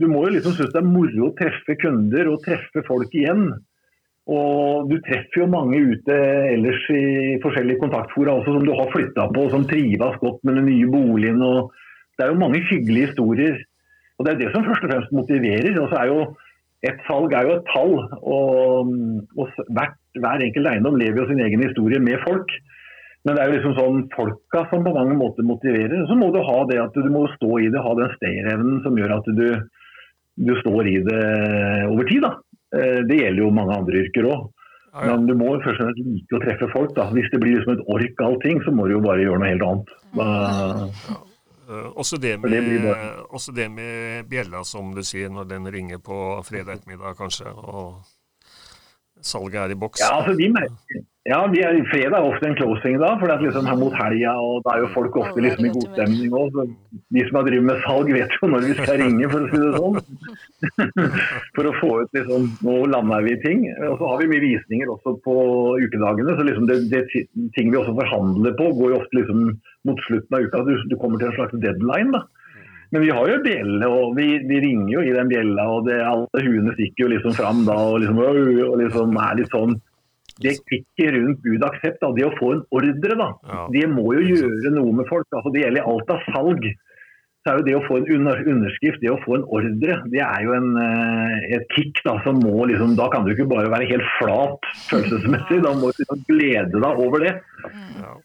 Du 0.00 0.06
må 0.08 0.22
jo 0.24 0.36
liksom 0.36 0.54
synes 0.56 0.72
det 0.72 0.80
er 0.80 0.88
moro 0.88 1.26
å 1.28 1.34
treffe 1.36 1.76
kunder 1.80 2.30
og 2.30 2.44
treffe 2.44 2.84
folk 2.86 3.12
igjen. 3.16 3.50
Og 4.30 4.88
du 4.90 4.96
treffer 5.02 5.42
jo 5.42 5.50
mange 5.50 5.80
ute 5.80 6.16
ellers 6.52 6.82
i 6.94 7.38
forskjellige 7.42 7.80
kontaktfora 7.82 8.36
også 8.38 8.54
som 8.54 8.66
du 8.68 8.72
har 8.76 8.90
flytta 8.92 9.26
på, 9.34 9.46
som 9.52 9.66
trives 9.68 10.20
godt 10.22 10.44
med 10.46 10.60
den 10.60 10.68
nye 10.70 10.90
boligen. 10.92 11.42
og 11.42 11.72
Det 12.20 12.26
er 12.26 12.32
jo 12.34 12.42
mange 12.44 12.60
hyggelige 12.68 13.10
historier. 13.10 13.56
Og 14.18 14.26
Det 14.26 14.32
er 14.34 14.40
det 14.42 14.50
som 14.52 14.66
først 14.68 14.84
og 14.84 14.90
fremst 14.92 15.12
motiverer. 15.16 15.80
og 15.80 15.88
så 15.88 16.02
er 16.02 16.06
jo 16.12 16.20
Et 16.82 17.00
salg 17.04 17.32
er 17.36 17.44
jo 17.44 17.56
et 17.56 17.66
tall. 17.68 17.94
og, 18.24 18.92
og 19.36 19.48
hvert, 19.76 19.96
Hver 20.16 20.44
enkelt 20.44 20.68
eiendom 20.68 20.96
lever 20.96 21.20
jo 21.20 21.26
sin 21.28 21.40
egen 21.44 21.64
historie 21.64 22.00
med 22.00 22.20
folk. 22.28 22.48
Men 23.24 23.36
det 23.36 23.42
er 23.42 23.50
jo 23.50 23.56
liksom 23.56 23.74
sånn 23.76 23.98
folka 24.14 24.62
som 24.70 24.84
på 24.86 24.94
mange 24.96 25.16
måter 25.16 25.44
motiverer. 25.44 26.06
Så 26.08 26.16
må 26.16 26.30
du 26.32 26.40
ha 26.40 26.62
det 26.70 26.78
at 26.80 26.94
du 26.96 27.10
må 27.12 27.26
stå 27.34 27.58
i 27.60 27.68
det, 27.68 27.82
ha 27.84 27.92
den 27.98 28.14
stayerevnen 28.16 28.80
som 28.84 28.96
gjør 28.96 29.18
at 29.18 29.28
du, 29.36 29.48
du 30.40 30.54
står 30.62 30.88
i 30.88 30.96
det 31.04 31.26
over 31.90 32.08
tid. 32.08 32.24
da. 32.24 32.32
Eh, 32.80 33.00
det 33.10 33.20
gjelder 33.20 33.44
jo 33.44 33.52
mange 33.52 33.76
andre 33.76 34.00
yrker 34.06 34.30
òg. 34.30 34.48
Ja, 34.94 35.04
ja. 35.04 35.16
Men 35.18 35.28
du 35.28 35.36
må 35.38 35.52
først 35.60 35.82
og 35.82 35.90
fremst 35.90 36.00
like 36.00 36.38
å 36.38 36.44
treffe 36.46 36.70
folk. 36.72 36.94
da. 36.96 37.10
Hvis 37.12 37.28
det 37.34 37.42
blir 37.42 37.58
liksom 37.58 37.76
et 37.76 37.84
ork 37.92 38.24
av 38.24 38.30
allting, 38.32 38.64
så 38.64 38.72
må 38.72 38.88
du 38.88 38.96
jo 38.96 39.04
bare 39.04 39.20
gjøre 39.20 39.42
noe 39.42 39.52
helt 39.52 39.66
annet. 39.68 39.92
Da, 40.16 41.20
også, 41.70 42.18
det 42.20 42.34
med, 42.42 42.90
også 43.30 43.52
det 43.56 43.68
med 43.70 44.26
bjella, 44.30 44.64
som 44.66 44.94
du 44.96 45.02
sier, 45.06 45.30
når 45.32 45.48
den 45.50 45.68
ringer 45.70 46.00
på 46.02 46.16
fredag 46.46 46.80
ettermiddag 46.80 47.18
kanskje, 47.18 47.50
og 47.50 48.02
salget 49.22 49.60
er 49.62 49.74
i 49.74 49.78
boks. 49.78 50.02
Ja, 50.02 50.16
altså 50.18 50.34
vi 50.38 50.48
merker, 50.52 51.04
ja, 51.28 51.38
de 51.52 51.60
er, 51.60 51.76
fredag 51.90 52.14
er 52.16 52.26
ofte 52.30 52.48
en 52.48 52.54
closing 52.56 52.94
da, 52.96 53.10
for 53.20 53.28
det 53.28 53.34
er 53.34 53.42
liksom 53.44 53.66
her 53.68 53.76
mot 53.76 53.92
helga, 53.92 54.30
og 54.40 54.62
da 54.64 54.72
er 54.72 54.84
jo 54.86 54.92
folk 54.94 55.18
ofte 55.20 55.42
liksom 55.44 55.66
i 55.68 55.72
god 55.74 55.90
stemning 55.92 56.32
òg. 56.32 56.56
De 57.12 57.24
som 57.26 57.36
har 57.36 57.44
drevet 57.44 57.66
med 57.66 57.82
salg, 57.84 58.12
vet 58.16 58.36
jo 58.38 58.48
når 58.48 58.64
vi 58.64 58.76
skal 58.78 59.02
ringe, 59.02 59.28
for 59.28 59.44
å 59.44 59.50
si 59.50 59.60
det 59.60 59.72
sånn. 59.76 59.98
for 61.58 61.68
å 61.68 61.74
få 61.76 61.90
ut 62.00 62.16
liksom 62.16 62.48
Nå 62.64 62.78
lander 62.94 63.26
vi 63.26 63.34
i 63.36 63.42
ting. 63.44 63.66
Og 63.90 64.00
så 64.00 64.08
har 64.14 64.22
vi 64.22 64.30
mye 64.32 64.46
visninger 64.46 64.94
også 64.94 65.12
på 65.26 65.36
ukedagene, 65.84 66.38
så 66.38 66.48
liksom 66.48 66.70
det, 66.72 66.78
det 66.94 67.04
ting 67.12 67.68
vi 67.68 67.80
også 67.82 67.98
forhandler 68.00 68.56
på, 68.56 68.70
går 68.80 68.94
jo 68.94 69.02
ofte 69.02 69.20
liksom 69.20 69.44
mot 69.90 70.04
slutten 70.08 70.38
av 70.38 70.48
uka. 70.48 70.64
Du, 70.70 70.72
du 70.88 70.96
kommer 71.04 71.20
til 71.20 71.28
en 71.28 71.36
slags 71.36 71.60
deadline. 71.60 72.16
da. 72.16 72.24
Men 72.90 73.04
vi 73.04 73.12
har 73.14 73.28
jo 73.28 73.36
bjelle, 73.44 73.92
og 73.92 74.16
vi, 74.16 74.32
vi, 74.48 74.64
ringer 74.64 74.96
jo 74.96 75.04
i 75.04 75.12
den 75.14 75.28
bjella, 75.30 75.68
og 75.76 75.84
det, 75.86 76.00
alle 76.00 76.48
huene 76.48 76.72
stikker 76.74 77.04
jo 77.04 77.12
liksom 77.12 77.36
fram 77.36 77.62
da 77.68 77.76
og 77.92 78.00
liksom, 78.02 78.24
og 78.24 78.80
liksom 78.80 79.20
er 79.20 79.38
litt 79.38 79.52
sånn 79.52 79.76
det 80.44 80.54
klikket 80.68 81.14
rundt 81.16 81.42
bud 81.44 81.64
aksept, 81.66 82.04
det 82.16 82.26
å 82.26 82.36
få 82.38 82.54
en 82.56 82.62
ordre, 82.76 83.16
da, 83.16 83.32
ja. 83.48 83.64
det 83.74 83.88
må 83.92 84.06
jo 84.16 84.28
gjøre 84.34 84.72
noe 84.76 84.94
med 85.00 85.10
folk. 85.10 85.28
Altså, 85.32 85.52
det 85.54 85.66
gjelder 85.66 85.90
alt 85.92 86.14
av 86.14 86.24
salg. 86.30 86.70
Så 87.40 87.48
er 87.48 87.60
jo 87.60 87.64
det 87.64 87.76
å 87.78 87.84
få 87.86 87.96
en 87.96 88.08
underskrift, 88.52 89.00
det 89.00 89.12
å 89.14 89.20
få 89.22 89.38
en 89.38 89.46
ordre, 89.48 89.94
det 90.12 90.20
er 90.20 90.42
jo 90.44 90.56
en, 90.58 90.74
eh, 90.76 91.36
et 91.56 91.70
kick. 91.72 92.02
Da 92.04 92.18
som 92.24 92.36
må 92.42 92.66
liksom, 92.68 92.92
da 92.98 93.06
kan 93.12 93.24
du 93.24 93.32
ikke 93.32 93.48
bare 93.48 93.70
være 93.72 93.88
helt 93.88 94.08
flat 94.18 94.68
følelsesmessig, 94.90 95.62
da 95.64 95.72
må 95.78 95.88
du 95.88 96.02
liksom 96.02 96.26
glede 96.28 96.82
deg 96.84 97.00
over 97.06 97.24
det. 97.24 97.32
Ja. 97.96 98.18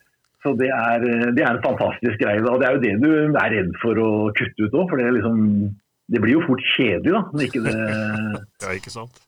Så 0.45 0.51
det 0.59 0.67
er, 0.69 1.01
det 1.33 1.41
er, 1.41 1.55
en 1.55 1.63
fantastisk 1.63 2.19
greie. 2.21 2.43
Da. 2.43 2.57
Det 2.59 2.67
er 2.67 2.75
jo 2.75 2.83
det 2.83 2.93
du 3.01 3.39
er 3.39 3.53
redd 3.55 3.71
for 3.81 3.97
å 3.97 4.09
kutte 4.37 4.67
ut 4.67 4.75
òg. 4.77 4.91
For 4.91 5.01
det, 5.01 5.07
liksom, 5.15 5.39
det, 6.13 6.21
blir 6.21 6.35
jo 6.35 6.43
fort 6.45 6.67
kjedelig, 6.75 7.15
da. 7.15 7.23
Når 7.33 7.47
ikke 7.47 7.63
det 7.65 7.77
Ja, 8.65 8.75
ikke 8.75 8.93
sant? 8.93 9.23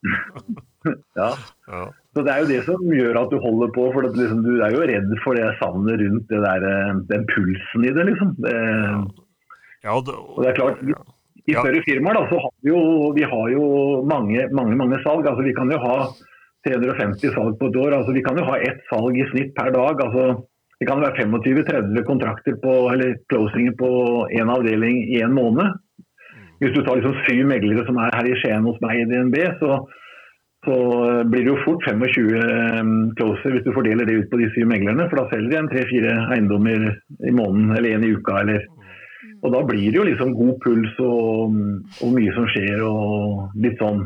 ja. 1.21 1.31
ja. 1.71 1.87
Så 2.17 2.23
Det 2.25 2.33
er 2.33 2.39
jo 2.41 2.49
det 2.49 2.61
som 2.65 2.93
gjør 2.97 3.17
at 3.19 3.29
du 3.29 3.37
holder 3.37 3.69
på. 3.75 3.83
for 3.93 4.01
liksom, 4.01 4.41
Du 4.41 4.57
er 4.65 4.73
jo 4.73 4.85
redd 4.89 5.11
for 5.21 5.37
det 5.37 5.51
savnet 5.59 6.01
rundt 6.01 6.25
det 6.33 6.39
der, 6.41 6.63
eh, 6.65 6.95
den 7.13 7.27
pulsen 7.29 7.85
i 7.85 7.93
det. 7.93 8.05
liksom. 8.09 8.33
Det, 8.41 8.55
ja, 9.85 9.93
det, 10.01 10.15
og 10.17 10.39
det 10.41 10.49
er 10.49 10.57
klart, 10.57 10.81
I, 10.81 10.95
i 11.51 11.53
større 11.53 11.83
firmaer 11.85 12.17
da, 12.17 12.23
så 12.31 12.39
har 12.41 12.53
vi 12.63 12.73
jo, 12.73 12.79
vi 13.13 13.21
har 13.21 13.45
jo 13.53 13.67
mange, 14.09 14.49
mange, 14.49 14.75
mange 14.81 14.97
salg. 15.05 15.29
altså 15.29 15.45
Vi 15.45 15.53
kan 15.53 15.69
jo 15.69 15.77
ha 15.77 15.97
350 16.65 17.35
salg 17.37 17.59
på 17.59 17.69
et 17.69 17.77
år. 17.85 17.93
altså 17.99 18.11
Vi 18.17 18.25
kan 18.25 18.37
jo 18.41 18.47
ha 18.49 18.57
ett 18.57 18.81
salg 18.89 19.13
i 19.13 19.29
snitt 19.29 19.53
per 19.53 19.69
dag. 19.77 20.01
altså 20.01 20.41
Det 20.81 20.87
kan 20.89 21.01
være 21.01 21.21
25-30 21.21 22.01
kontrakter 22.09 22.57
på, 22.65 22.73
eller 22.93 23.13
closinger 23.29 23.77
på 23.77 23.91
én 24.33 24.49
avdeling 24.49 25.05
i 25.13 25.21
en 25.21 25.37
måned. 25.37 25.69
Hvis 26.57 26.73
du 26.73 26.81
tar 26.81 26.97
liksom 26.97 27.13
syv 27.29 27.45
meglere 27.45 27.85
som 27.85 27.97
er 28.01 28.09
her 28.17 28.25
i 28.25 28.35
Skien 28.41 28.65
hos 28.65 28.81
meg 28.81 29.05
i 29.05 29.05
DNB, 29.05 29.37
så 29.61 29.85
så 30.67 30.77
blir 31.31 31.45
det 31.45 31.51
jo 31.53 31.59
fort 31.63 31.85
25 31.87 32.33
eh, 32.35 32.89
closer 33.19 33.53
hvis 33.55 33.63
du 33.63 33.71
fordeler 33.75 34.07
det 34.07 34.17
ut 34.19 34.31
på 34.31 34.39
de 34.41 34.49
syv 34.51 34.67
meglerne. 34.67 35.07
For 35.07 35.21
da 35.21 35.29
selger 35.31 35.53
de 35.53 35.59
en 35.61 35.69
tre-fire 35.71 36.15
eiendommer 36.35 36.89
i 37.23 37.31
måneden 37.31 37.71
eller 37.77 37.95
én 37.95 38.03
i 38.03 38.11
uka. 38.17 38.41
Eller. 38.43 38.67
Og 39.45 39.53
da 39.53 39.63
blir 39.69 39.87
det 39.87 39.99
jo 39.99 40.05
liksom 40.09 40.35
god 40.35 40.59
puls 40.65 40.99
og, 40.99 41.55
og, 42.01 42.11
mye 42.11 42.35
som 42.35 42.49
skjer 42.51 42.83
og 42.83 43.57
litt 43.63 43.79
sånn 43.79 44.03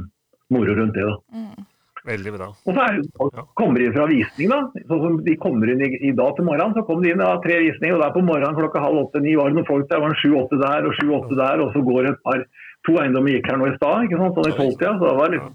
moro 0.53 0.77
rundt 0.77 0.97
det. 0.99 1.07
da. 1.09 1.17
Mm. 1.33 1.67
Veldig 2.01 2.31
bra. 2.33 2.47
Og 2.65 2.77
så 2.77 2.85
er, 2.85 3.43
kommer 3.57 3.77
de 3.77 3.87
inn 3.87 3.97
fra 3.97 4.07
visning, 4.09 4.49
da. 4.49 4.85
Sånn 4.89 5.03
som 5.05 5.19
de 5.25 5.35
kommer 5.41 5.69
inn 5.69 5.83
i, 5.85 5.91
i, 6.09 6.13
dag 6.17 6.33
til 6.37 6.47
morgenen, 6.47 6.73
så 6.77 6.85
kom 6.85 7.01
de 7.01 7.13
inn 7.13 7.21
av 7.25 7.41
tre 7.45 7.59
visninger. 7.61 7.97
Og 7.97 8.05
der 8.05 8.15
på 8.15 8.25
morgenen 8.25 8.57
klokka 8.57 8.81
halv 8.85 9.03
åtte-ni 9.03 9.35
var 9.37 9.49
det 9.49 9.59
noen 9.59 9.69
folk 9.69 9.85
der. 9.85 9.97
Det 9.97 10.05
var 10.05 10.13
en 10.13 10.21
sju-åtte 10.21 10.61
der 10.61 10.89
og 10.89 10.97
sju-åtte 10.97 11.37
der. 11.41 11.65
Og 11.65 11.73
så 11.73 11.85
går 11.89 12.09
et 12.13 12.21
par 12.25 12.45
To 12.87 12.95
eiendommer 12.97 13.35
gikk 13.35 13.45
her 13.51 13.59
nå 13.61 13.67
i 13.69 13.75
stad, 13.75 14.07
ikke 14.07 14.17
sant? 14.17 14.37
sånn 14.37 14.47
i 14.49 14.55
tolvtida. 14.57 14.95
Så 14.97 15.05
det 15.05 15.17
var 15.19 15.33
liksom 15.35 15.51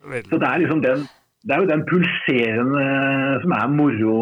så 0.00 0.38
det 0.40 0.48
er 0.48 0.62
liksom 0.62 0.84
den 0.84 1.08
det 1.40 1.54
er 1.54 1.62
jo 1.62 1.68
den 1.70 1.82
pulserende 1.88 2.80
som 3.40 3.52
er 3.56 3.68
moro. 3.72 4.16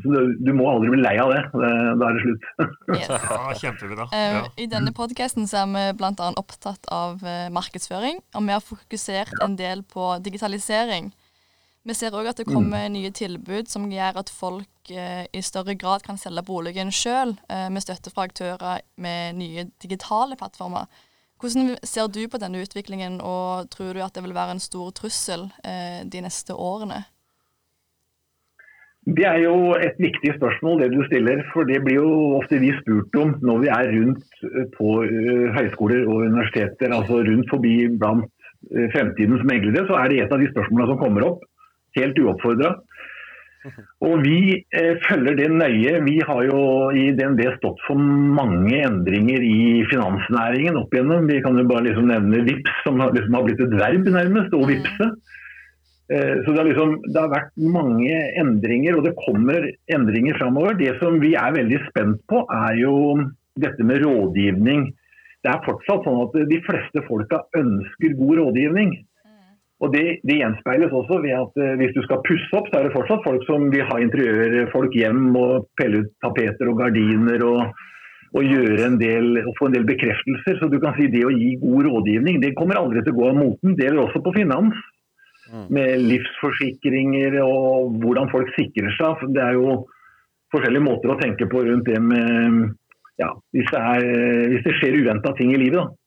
Du, 0.00 0.14
du, 0.40 0.52
må 0.56 0.70
aldri 0.70 0.94
bli 0.94 1.02
lei 1.02 1.18
av 1.20 1.32
det. 1.34 1.42
Da 1.52 2.06
er 2.06 2.16
det 2.16 2.22
slutt. 2.22 2.46
Yes. 2.94 3.10
ja, 3.34 3.40
kjempebra. 3.60 4.06
Eh, 4.08 4.36
ja. 4.38 4.46
I 4.64 4.68
denne 4.72 4.94
podkasten 4.96 5.44
er 5.44 5.68
vi 5.74 5.84
bl.a. 6.00 6.30
opptatt 6.40 6.88
av 6.88 7.20
eh, 7.28 7.50
markedsføring, 7.52 8.22
og 8.32 8.48
vi 8.48 8.56
har 8.56 8.64
fokusert 8.64 9.36
en 9.44 9.58
del 9.60 9.84
på 9.84 10.14
digitalisering. 10.24 11.12
Vi 11.84 11.92
ser 11.92 12.16
òg 12.16 12.30
at 12.30 12.40
det 12.40 12.48
kommer 12.48 12.86
mm. 12.88 12.94
nye 12.96 13.12
tilbud 13.12 13.68
som 13.68 13.90
gjør 13.92 14.22
at 14.22 14.32
folk 14.32 14.94
eh, 14.96 15.26
i 15.28 15.44
større 15.44 15.76
grad 15.76 16.06
kan 16.06 16.16
selge 16.16 16.46
boligen 16.48 16.88
sjøl, 16.88 17.36
med 17.52 17.84
støtte 17.84 18.08
fra 18.14 18.24
aktører 18.30 18.80
med 18.96 19.36
nye 19.36 19.68
digitale 19.84 20.40
plattformer. 20.40 20.88
Hvordan 21.40 21.74
ser 21.82 22.06
du 22.08 22.22
på 22.30 22.38
denne 22.40 22.62
utviklingen, 22.62 23.18
og 23.20 23.70
tror 23.72 23.92
du 23.92 24.00
at 24.04 24.14
det 24.14 24.22
vil 24.24 24.36
være 24.36 24.56
en 24.56 24.62
stor 24.62 24.92
trussel 24.96 25.48
eh, 25.66 26.04
de 26.06 26.22
neste 26.24 26.54
årene? 26.54 27.02
Det 29.04 29.26
er 29.28 29.42
jo 29.42 29.74
et 29.76 29.98
viktig 30.00 30.30
spørsmål 30.38 30.80
det 30.80 30.92
du 30.94 31.02
stiller, 31.04 31.42
for 31.52 31.68
det 31.68 31.82
blir 31.84 31.98
jo 31.98 32.12
ofte 32.38 32.56
vi 32.62 32.70
spurt 32.78 33.18
om 33.20 33.34
når 33.44 33.58
vi 33.64 33.68
er 33.68 33.90
rundt 33.92 34.22
eh, 34.48 34.64
på 34.76 34.94
uh, 35.04 35.48
høyskoler 35.58 36.06
og 36.08 36.22
universiteter, 36.30 36.88
altså 36.88 37.20
rundt 37.26 37.52
forbi 37.52 37.74
blant 38.00 38.24
uh, 38.72 38.86
fremtidens 38.94 39.44
meglere, 39.50 39.84
så 39.90 39.98
er 40.00 40.08
det 40.08 40.22
et 40.22 40.32
av 40.32 40.40
de 40.40 40.48
spørsmålene 40.54 40.88
som 40.94 41.02
kommer 41.02 41.26
opp, 41.28 41.44
helt 41.98 42.22
uoppfordra. 42.22 42.72
Og 44.04 44.20
Vi 44.24 44.38
eh, 44.76 44.96
følger 45.06 45.36
det 45.38 45.48
nøye. 45.52 46.00
Vi 46.04 46.18
har 46.28 46.40
jo 46.46 46.58
i 46.92 47.06
DNB 47.16 47.40
stått 47.56 47.80
for 47.86 47.98
mange 47.98 48.76
endringer 48.84 49.44
i 49.44 49.84
finansnæringen 49.90 50.76
opp 50.80 50.92
igjennom. 50.94 51.28
Vi 51.30 51.40
kan 51.44 51.56
jo 51.58 51.66
bare 51.68 51.86
liksom 51.88 52.10
nevne 52.10 52.42
VIPS, 52.44 52.82
som 52.84 53.00
har, 53.00 53.14
liksom 53.16 53.38
har 53.38 53.46
blitt 53.46 53.62
et 53.64 53.78
verb 53.80 54.10
nærmest, 54.16 54.56
og 54.56 54.68
vipse. 54.68 55.08
Eh, 56.12 56.34
så 56.44 56.52
det 56.52 56.58
har, 56.60 56.68
liksom, 56.68 56.98
det 57.08 57.22
har, 57.22 57.32
vært 57.32 57.54
mange 57.56 58.18
endringer, 58.42 58.98
og 58.98 59.08
det 59.08 59.14
kommer 59.22 59.70
endringer 59.96 60.36
framover. 60.40 60.76
Det 60.80 60.92
som 61.00 61.16
vi 61.22 61.32
er 61.40 61.56
veldig 61.56 61.80
spent 61.88 62.20
på, 62.30 62.44
er 62.52 62.76
jo 62.82 62.94
dette 63.60 63.86
med 63.86 64.04
rådgivning. 64.04 64.90
Det 65.44 65.52
er 65.52 65.64
fortsatt 65.64 66.04
sånn 66.04 66.22
at 66.26 66.36
de 66.50 66.60
fleste 66.64 67.04
folka 67.08 67.42
ønsker 67.56 68.16
god 68.20 68.38
rådgivning. 68.42 68.94
Og 69.84 69.92
det, 69.92 70.04
det, 70.24 70.38
gjenspeiles 70.40 70.92
også 70.96 71.18
ved 71.20 71.34
at 71.36 71.58
eh, 71.60 71.74
hvis 71.80 71.92
du 71.96 72.00
skal 72.06 72.22
pusse 72.24 72.56
opp, 72.56 72.70
så 72.70 72.78
er 72.78 72.86
det 72.86 72.94
fortsatt 72.94 73.24
folk 73.26 73.42
som 73.48 73.66
vil 73.72 73.84
ha 73.90 73.98
interiørfolk 74.00 74.94
hjem 74.96 75.26
og 75.36 75.66
pelle 75.78 76.04
ut 76.04 76.14
tapeter 76.24 76.70
og 76.70 76.78
gardiner 76.80 77.44
og, 77.44 77.74
og, 78.32 78.54
en 78.86 78.96
del, 79.00 79.42
og 79.42 79.52
få 79.58 79.68
en 79.68 79.76
del 79.76 79.84
bekreftelser. 79.88 80.60
Så 80.60 80.70
du 80.72 80.78
kan 80.82 80.96
si 80.96 81.10
det 81.12 81.24
å 81.28 81.32
gi 81.34 81.54
god 81.62 81.88
rådgivning, 81.90 82.40
det 82.40 82.54
kommer 82.56 82.80
aldri 82.80 83.04
til 83.04 83.12
å 83.12 83.18
gå 83.18 83.26
av 83.28 83.40
moten. 83.42 83.74
Det 83.76 83.88
gjelder 83.88 84.06
også 84.06 84.24
på 84.24 84.36
finans. 84.38 84.78
Mm. 85.52 85.66
Med 85.76 85.90
livsforsikringer 86.00 87.36
og 87.44 87.98
hvordan 88.00 88.30
folk 88.32 88.48
sikrer 88.56 88.94
seg. 88.96 89.26
Det 89.36 89.42
er 89.44 89.58
jo 89.58 89.82
forskjellige 90.54 90.86
måter 90.86 91.12
å 91.12 91.18
tenke 91.20 91.50
på 91.50 91.66
rundt 91.66 91.90
det 91.90 92.00
med 92.00 92.72
ja, 93.20 93.28
hvis 93.54 93.68
det, 93.70 93.82
er, 93.92 94.08
hvis 94.50 94.64
det 94.64 94.72
skjer 94.80 94.96
uventa 95.02 95.34
ting 95.38 95.52
i 95.54 95.60
livet. 95.60 95.82
da. 95.82 96.03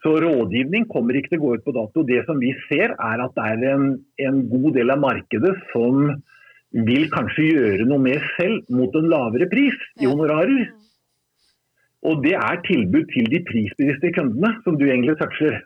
Så 0.00 0.14
rådgivning 0.24 0.86
kommer 0.88 1.16
ikke 1.16 1.34
til 1.34 1.40
å 1.42 1.44
gå 1.44 1.54
ut 1.58 1.64
på 1.66 1.76
dato. 1.76 2.04
Det 2.08 2.22
som 2.24 2.40
vi 2.40 2.54
ser 2.70 2.94
er 2.94 3.22
at 3.24 3.34
det 3.36 3.46
er 3.52 3.64
en, 3.74 3.88
en 4.24 4.42
god 4.48 4.70
del 4.78 4.92
av 4.94 5.02
markedet 5.02 5.52
som 5.74 6.14
vil 6.86 7.08
kanskje 7.12 7.48
gjøre 7.50 7.88
noe 7.90 8.00
med 8.00 8.22
selv 8.38 8.70
mot 8.72 8.94
en 8.96 9.10
lavere 9.12 9.48
pris 9.50 9.76
i 10.00 10.08
honorarer. 10.08 10.70
Og 12.08 12.22
det 12.24 12.36
er 12.38 12.62
tilbud 12.64 13.10
til 13.12 13.28
de 13.28 13.42
prisbevisste 13.44 14.12
kundene, 14.16 14.54
som 14.64 14.78
du 14.80 14.86
egentlig 14.88 15.18
toucher. 15.20 15.58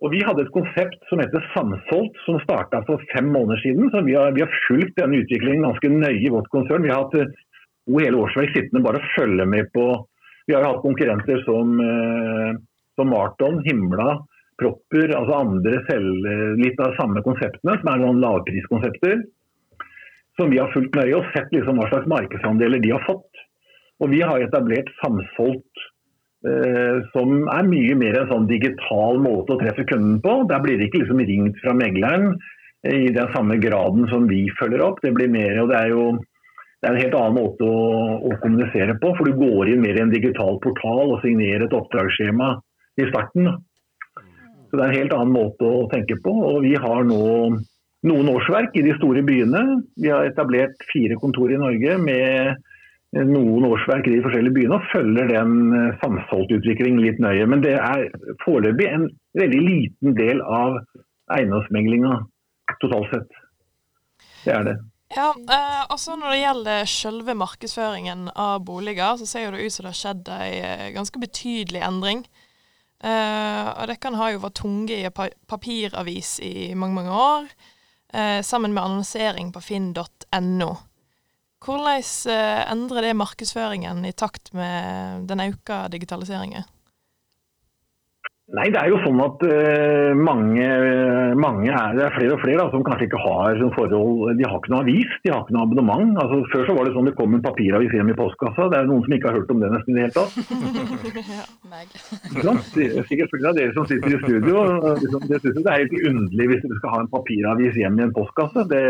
Og 0.00 0.12
Vi 0.12 0.20
hadde 0.24 0.46
et 0.46 0.52
konsept 0.52 1.00
som 1.08 1.20
heter 1.20 1.44
Samsolgt, 1.54 2.16
som 2.24 2.40
starta 2.40 2.80
for 2.88 3.00
fem 3.12 3.28
måneder 3.32 3.60
siden. 3.60 3.90
så 3.92 4.00
Vi 4.04 4.16
har, 4.16 4.32
vi 4.32 4.44
har 4.44 4.60
fulgt 4.66 4.96
denne 4.96 5.20
utviklingen 5.20 5.66
ganske 5.68 5.88
nøye 5.88 6.24
i 6.24 6.32
vårt 6.32 6.48
konsern. 6.52 6.84
Vi 6.84 6.92
har 6.92 7.04
hatt 7.04 7.16
to 7.16 7.98
hele 7.98 8.20
årsverk 8.20 8.52
sittende 8.54 8.84
bare 8.84 9.00
å 9.00 9.10
følge 9.16 9.46
med 9.46 9.72
på 9.72 9.84
Vi 10.48 10.56
har 10.56 10.64
hatt 10.64 10.82
konkurrenter 10.82 11.44
som 11.44 11.76
eh, 11.84 12.56
som 12.98 13.10
Marton, 13.12 13.60
Himla, 13.66 14.18
Propper, 14.60 15.14
altså 15.16 15.38
andre 15.40 15.78
selv, 15.88 16.26
litt 16.60 16.80
av 16.84 16.96
samme 16.98 17.22
konseptene, 17.24 17.78
som 17.80 17.92
er 17.92 18.02
noen 18.02 18.20
lavpriskonsepter. 18.20 19.22
Som 20.36 20.52
vi 20.52 20.60
har 20.60 20.72
fulgt 20.74 20.96
nøye 20.96 21.16
og 21.16 21.30
sett 21.34 21.48
liksom 21.54 21.80
hva 21.80 21.88
slags 21.90 22.08
markedsandeler 22.10 22.82
de 22.82 22.92
har 22.92 23.02
fått. 23.06 23.40
Og 24.00 24.12
vi 24.12 24.20
har 24.24 24.40
etablert 24.40 24.88
samsolgt, 25.00 25.84
eh, 26.48 27.00
som 27.12 27.48
er 27.52 27.68
mye 27.68 27.96
mer 28.00 28.20
en 28.20 28.30
sånn 28.30 28.48
digital 28.48 29.20
måte 29.20 29.56
å 29.56 29.60
treffe 29.60 29.84
kunden 29.88 30.20
på. 30.24 30.36
Der 30.48 30.62
blir 30.64 30.80
det 30.80 30.88
ikke 30.88 31.02
liksom 31.02 31.20
ringt 31.32 31.60
fra 31.64 31.76
megleren 31.76 32.34
eh, 32.84 33.08
i 33.08 33.12
den 33.16 33.32
samme 33.36 33.56
graden 33.60 34.08
som 34.12 34.28
vi 34.28 34.46
følger 34.60 34.84
opp. 34.84 35.02
Det 35.04 35.12
blir 35.16 35.32
mer, 35.32 35.60
og 35.64 35.72
det 35.72 35.80
er 35.80 35.94
jo 35.96 36.04
det 36.80 36.88
er 36.88 36.94
en 36.94 37.02
helt 37.02 37.16
annen 37.18 37.36
måte 37.36 37.66
å, 37.68 37.80
å, 38.24 38.36
kommunisere 38.40 38.94
på. 39.00 39.12
For 39.16 39.28
du 39.28 39.36
går 39.36 39.68
inn 39.68 39.82
mer 39.84 39.98
i 39.98 40.04
en 40.04 40.12
digital 40.12 40.56
portal 40.64 41.12
og 41.12 41.20
signerer 41.20 41.66
et 41.66 41.76
oppdragsskjema 41.76 42.54
i 43.02 43.10
starten. 43.10 43.50
Så 44.70 44.78
Det 44.78 44.82
er 44.84 44.88
en 44.88 44.98
helt 45.00 45.14
annen 45.16 45.34
måte 45.34 45.66
å 45.66 45.88
tenke 45.90 46.16
på. 46.24 46.30
og 46.30 46.62
Vi 46.62 46.74
har 46.78 47.04
nå 47.04 47.22
noen 48.08 48.32
årsverk 48.32 48.76
i 48.78 48.84
de 48.86 48.94
store 48.96 49.22
byene. 49.26 49.82
Vi 49.96 50.08
har 50.08 50.24
etablert 50.24 50.78
fire 50.92 51.18
kontor 51.20 51.52
i 51.52 51.58
Norge 51.60 51.98
med 51.98 52.54
noen 53.10 53.66
årsverk 53.66 54.06
i 54.06 54.14
de 54.14 54.22
forskjellige 54.22 54.54
byene 54.54 54.76
og 54.78 54.86
følger 54.92 55.32
den 55.32 55.96
samsolgtutviklingen 56.00 57.02
litt 57.02 57.18
nøye. 57.18 57.48
Men 57.50 57.64
det 57.64 57.74
er 57.82 58.06
foreløpig 58.44 58.86
en 58.86 59.08
veldig 59.34 59.62
liten 59.66 60.14
del 60.14 60.40
av 60.46 60.78
eiendomsmeglinga 61.34 62.20
totalt 62.80 63.10
sett. 63.10 63.42
Det 64.44 64.54
er 64.54 64.64
det. 64.70 64.76
Ja, 65.10 65.32
eh, 65.34 65.86
også 65.90 66.14
Når 66.16 66.30
det 66.30 66.40
gjelder 66.40 66.84
selve 66.86 67.34
markedsføringen 67.34 68.28
av 68.36 68.62
boliger, 68.64 69.16
så 69.18 69.26
ser 69.26 69.50
det 69.50 69.64
ut 69.64 69.72
som 69.72 69.84
det 69.84 69.90
har 69.90 69.98
skjedd 69.98 70.30
en 70.30 70.68
eh, 70.70 70.92
ganske 70.94 71.18
betydelig 71.18 71.82
endring. 71.82 72.22
Eh, 73.00 73.68
og 73.80 73.88
Dere 73.88 74.16
har 74.20 74.32
jo 74.34 74.42
vært 74.42 74.58
tunge 74.60 74.96
i 74.98 75.08
papiravis 75.48 76.34
i 76.44 76.72
mange 76.76 76.98
mange 76.98 77.14
år, 77.16 77.46
eh, 78.12 78.40
sammen 78.44 78.74
med 78.76 78.82
annonsering 78.82 79.52
på 79.54 79.62
finn.no. 79.64 80.70
Hvordan 81.60 82.04
eh, 82.32 82.60
endrer 82.72 83.08
det 83.08 83.16
markedsføringen 83.16 84.04
i 84.04 84.12
takt 84.12 84.52
med 84.56 85.26
den 85.28 85.40
økte 85.48 85.86
digitaliseringen? 85.92 86.68
Nei, 88.50 88.64
det 88.74 88.80
er 88.80 88.88
jo 88.90 88.96
sånn 89.04 89.20
at 89.22 89.42
uh, 89.46 90.10
mange, 90.18 90.64
mange 91.38 91.70
er, 91.70 91.92
det 91.94 92.02
er 92.02 92.14
flere 92.16 92.34
og 92.34 92.40
flere 92.42 92.58
da, 92.58 92.64
som 92.72 92.82
kanskje 92.86 93.06
ikke 93.06 93.20
har 93.22 93.60
sånn 93.60 93.74
forhold 93.76 94.32
De 94.40 94.48
har 94.48 94.56
ikke 94.58 94.72
noe 94.72 94.82
avis, 94.82 95.12
de 95.22 95.30
har 95.30 95.44
ikke 95.44 95.54
noe 95.54 95.68
abonnement. 95.68 96.16
Altså, 96.18 96.40
før 96.50 96.66
så 96.66 96.74
var 96.74 96.88
det 96.88 96.94
sånn 96.96 97.06
det 97.06 97.14
kom 97.20 97.36
en 97.36 97.44
papiravis 97.44 97.94
hjem 97.94 98.10
i 98.10 98.16
postkassa. 98.18 98.66
Det 98.72 98.80
er 98.80 98.90
noen 98.90 99.04
som 99.06 99.14
ikke 99.14 99.30
har 99.30 99.38
hørt 99.38 99.52
om 99.54 99.62
det 99.62 99.70
nesten 99.76 99.94
i 99.94 100.00
det 100.00 100.08
hele 100.08 100.16
tatt. 100.18 100.34
ja, 101.36 101.46
meg. 101.70 101.94
Sikkert 103.06 103.36
pga. 103.36 103.54
dere 103.60 103.76
som 103.76 103.86
sitter 103.92 104.16
i 104.16 104.20
studio. 104.24 104.66
Liksom, 104.98 105.30
det 105.30 105.40
synes 105.44 105.54
jeg 105.54 105.62
det 105.62 105.70
er 105.70 105.84
helt 105.84 106.10
underlig 106.10 106.50
hvis 106.50 106.66
dere 106.66 106.82
skal 106.82 106.94
ha 106.96 107.00
en 107.04 107.14
papiravis 107.14 107.80
hjem 107.84 108.02
i 108.02 108.06
en 108.08 108.14
postkasse. 108.18 108.66
Det, 108.74 108.82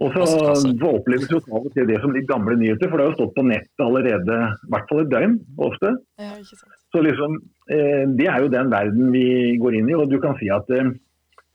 og 0.00 0.14
så 0.16 0.88
oppleves 0.88 1.28
jo 1.28 1.40
av 1.50 1.66
og 1.66 1.72
til 1.74 1.88
det 1.88 1.98
som 2.00 2.12
litt 2.14 2.28
gamle 2.28 2.54
nyheter, 2.56 2.88
for 2.88 2.96
det 2.96 3.04
har 3.04 3.10
jo 3.12 3.18
stått 3.18 3.34
på 3.36 3.44
nettet 3.44 3.82
allerede 3.84 4.36
i 4.40 4.70
hvert 4.72 4.92
fall 4.92 5.02
et 5.02 5.10
døgn 5.12 5.34
ofte. 5.60 5.92
Ja, 6.20 6.30
ikke 6.40 6.56
sant. 6.56 6.76
Så 6.90 7.02
liksom, 7.04 7.36
Det 7.70 8.26
er 8.26 8.42
jo 8.42 8.50
den 8.50 8.70
verden 8.72 9.12
vi 9.14 9.54
går 9.60 9.78
inn 9.78 9.90
i. 9.90 9.94
og 9.94 10.10
du 10.10 10.18
kan 10.22 10.34
si 10.40 10.50
at 10.50 10.66
eh, 10.74 10.90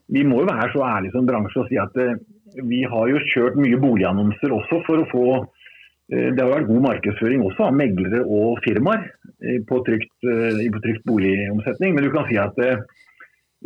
Vi 0.08 0.22
må 0.24 0.40
jo 0.40 0.48
være 0.48 0.70
så 0.72 0.84
ærlige 0.86 1.12
som 1.12 1.26
bransje 1.26 1.60
og 1.60 1.68
si 1.68 1.78
at 1.82 1.96
eh, 2.00 2.16
vi 2.64 2.84
har 2.88 3.08
jo 3.10 3.20
kjørt 3.34 3.58
mye 3.60 3.76
boligannonser 3.82 4.54
også 4.54 4.80
for 4.86 5.02
å 5.02 5.10
få 5.12 5.26
Det 6.08 6.38
har 6.38 6.52
vært 6.52 6.68
god 6.68 6.84
markedsføring 6.84 7.42
også 7.42 7.64
av 7.66 7.74
meglere 7.74 8.20
og 8.22 8.60
firmaer 8.62 9.08
på 9.66 9.80
trygt, 9.82 10.12
på 10.22 10.82
trygt 10.84 11.02
boligomsetning. 11.10 11.96
Men 11.96 12.06
du 12.06 12.12
kan 12.14 12.28
si 12.28 12.38
at 12.38 12.54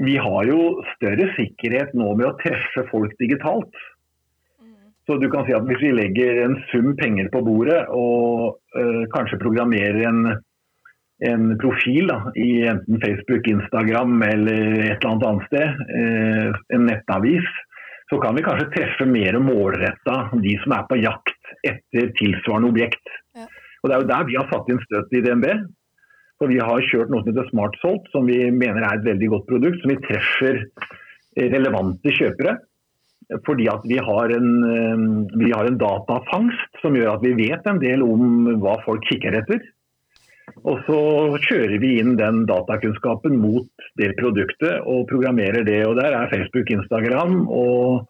vi 0.00 0.14
har 0.16 0.49
jo 0.49 0.80
større 0.95 1.28
sikkerhet 1.37 1.92
nå 1.92 2.14
med 2.16 2.30
å 2.30 2.33
treffe 2.40 2.87
folk 2.88 3.12
digitalt. 3.21 3.76
Så 5.04 5.21
du 5.21 5.28
kan 5.28 5.45
si 5.45 5.52
at 5.52 5.69
Hvis 5.69 5.85
vi 5.85 5.92
legger 5.92 6.40
en 6.47 6.57
sum 6.73 6.97
penger 6.97 7.28
på 7.28 7.45
bordet 7.45 7.83
og 7.92 8.57
kanskje 9.12 9.42
programmerer 9.45 10.00
en 10.09 10.25
en 11.20 11.56
profil 11.61 12.09
da, 12.09 12.18
i 12.37 12.62
enten 12.70 13.00
Facebook, 13.02 13.48
Instagram 13.48 14.22
eller 14.24 14.61
et 14.87 14.94
eller 14.94 15.11
annet 15.11 15.26
annet 15.28 15.48
sted, 15.50 15.83
eh, 15.96 16.61
en 16.76 16.87
nettavis, 16.88 17.50
så 18.11 18.18
kan 18.22 18.35
vi 18.35 18.44
kanskje 18.46 18.70
treffe 18.74 19.06
mer 19.06 19.38
målretta 19.42 20.16
de 20.42 20.54
som 20.62 20.74
er 20.74 20.87
på 20.88 20.98
jakt 21.02 21.52
etter 21.66 22.11
tilsvarende 22.18 22.70
objekt. 22.72 23.12
Ja. 23.37 23.46
Og 23.83 23.88
Det 23.88 23.94
er 23.94 24.00
jo 24.00 24.09
der 24.09 24.24
vi 24.28 24.38
har 24.38 24.48
satt 24.50 24.72
inn 24.72 24.80
støtet 24.87 25.18
i 25.18 25.22
DNB. 25.24 25.46
For 26.40 26.48
Vi 26.48 26.59
har 26.59 26.88
kjørt 26.88 27.12
noe 27.12 27.22
som 27.22 27.30
heter 27.30 27.48
SmartSolt, 27.52 28.09
som 28.12 28.26
vi 28.26 28.50
mener 28.50 28.83
er 28.83 28.96
et 28.96 29.06
veldig 29.06 29.28
godt 29.28 29.46
produkt. 29.46 29.80
Som 29.83 29.92
vi 29.92 30.00
treffer 30.09 30.64
relevante 31.37 32.12
kjøpere. 32.16 32.56
Fordi 33.46 33.68
at 33.70 33.85
vi 33.87 33.98
har, 34.02 34.33
en, 34.35 34.48
eh, 34.66 35.37
vi 35.38 35.52
har 35.52 35.68
en 35.68 35.78
datafangst 35.78 36.80
som 36.83 36.96
gjør 36.96 37.14
at 37.14 37.22
vi 37.22 37.37
vet 37.38 37.66
en 37.68 37.78
del 37.78 38.02
om 38.02 38.56
hva 38.59 38.80
folk 38.85 39.04
kikker 39.06 39.37
etter. 39.38 39.61
Og 40.64 40.80
så 40.86 41.00
kjører 41.46 41.78
vi 41.82 41.96
inn 42.00 42.16
den 42.18 42.44
datakunnskapen 42.48 43.36
mot 43.40 43.68
det 44.00 44.12
produktet 44.20 44.80
og 44.88 45.06
programmerer 45.10 45.64
det. 45.66 45.82
og 45.86 45.96
Der 46.00 46.16
er 46.16 46.30
Facebook, 46.32 46.70
Instagram 46.70 47.46
og 47.48 48.08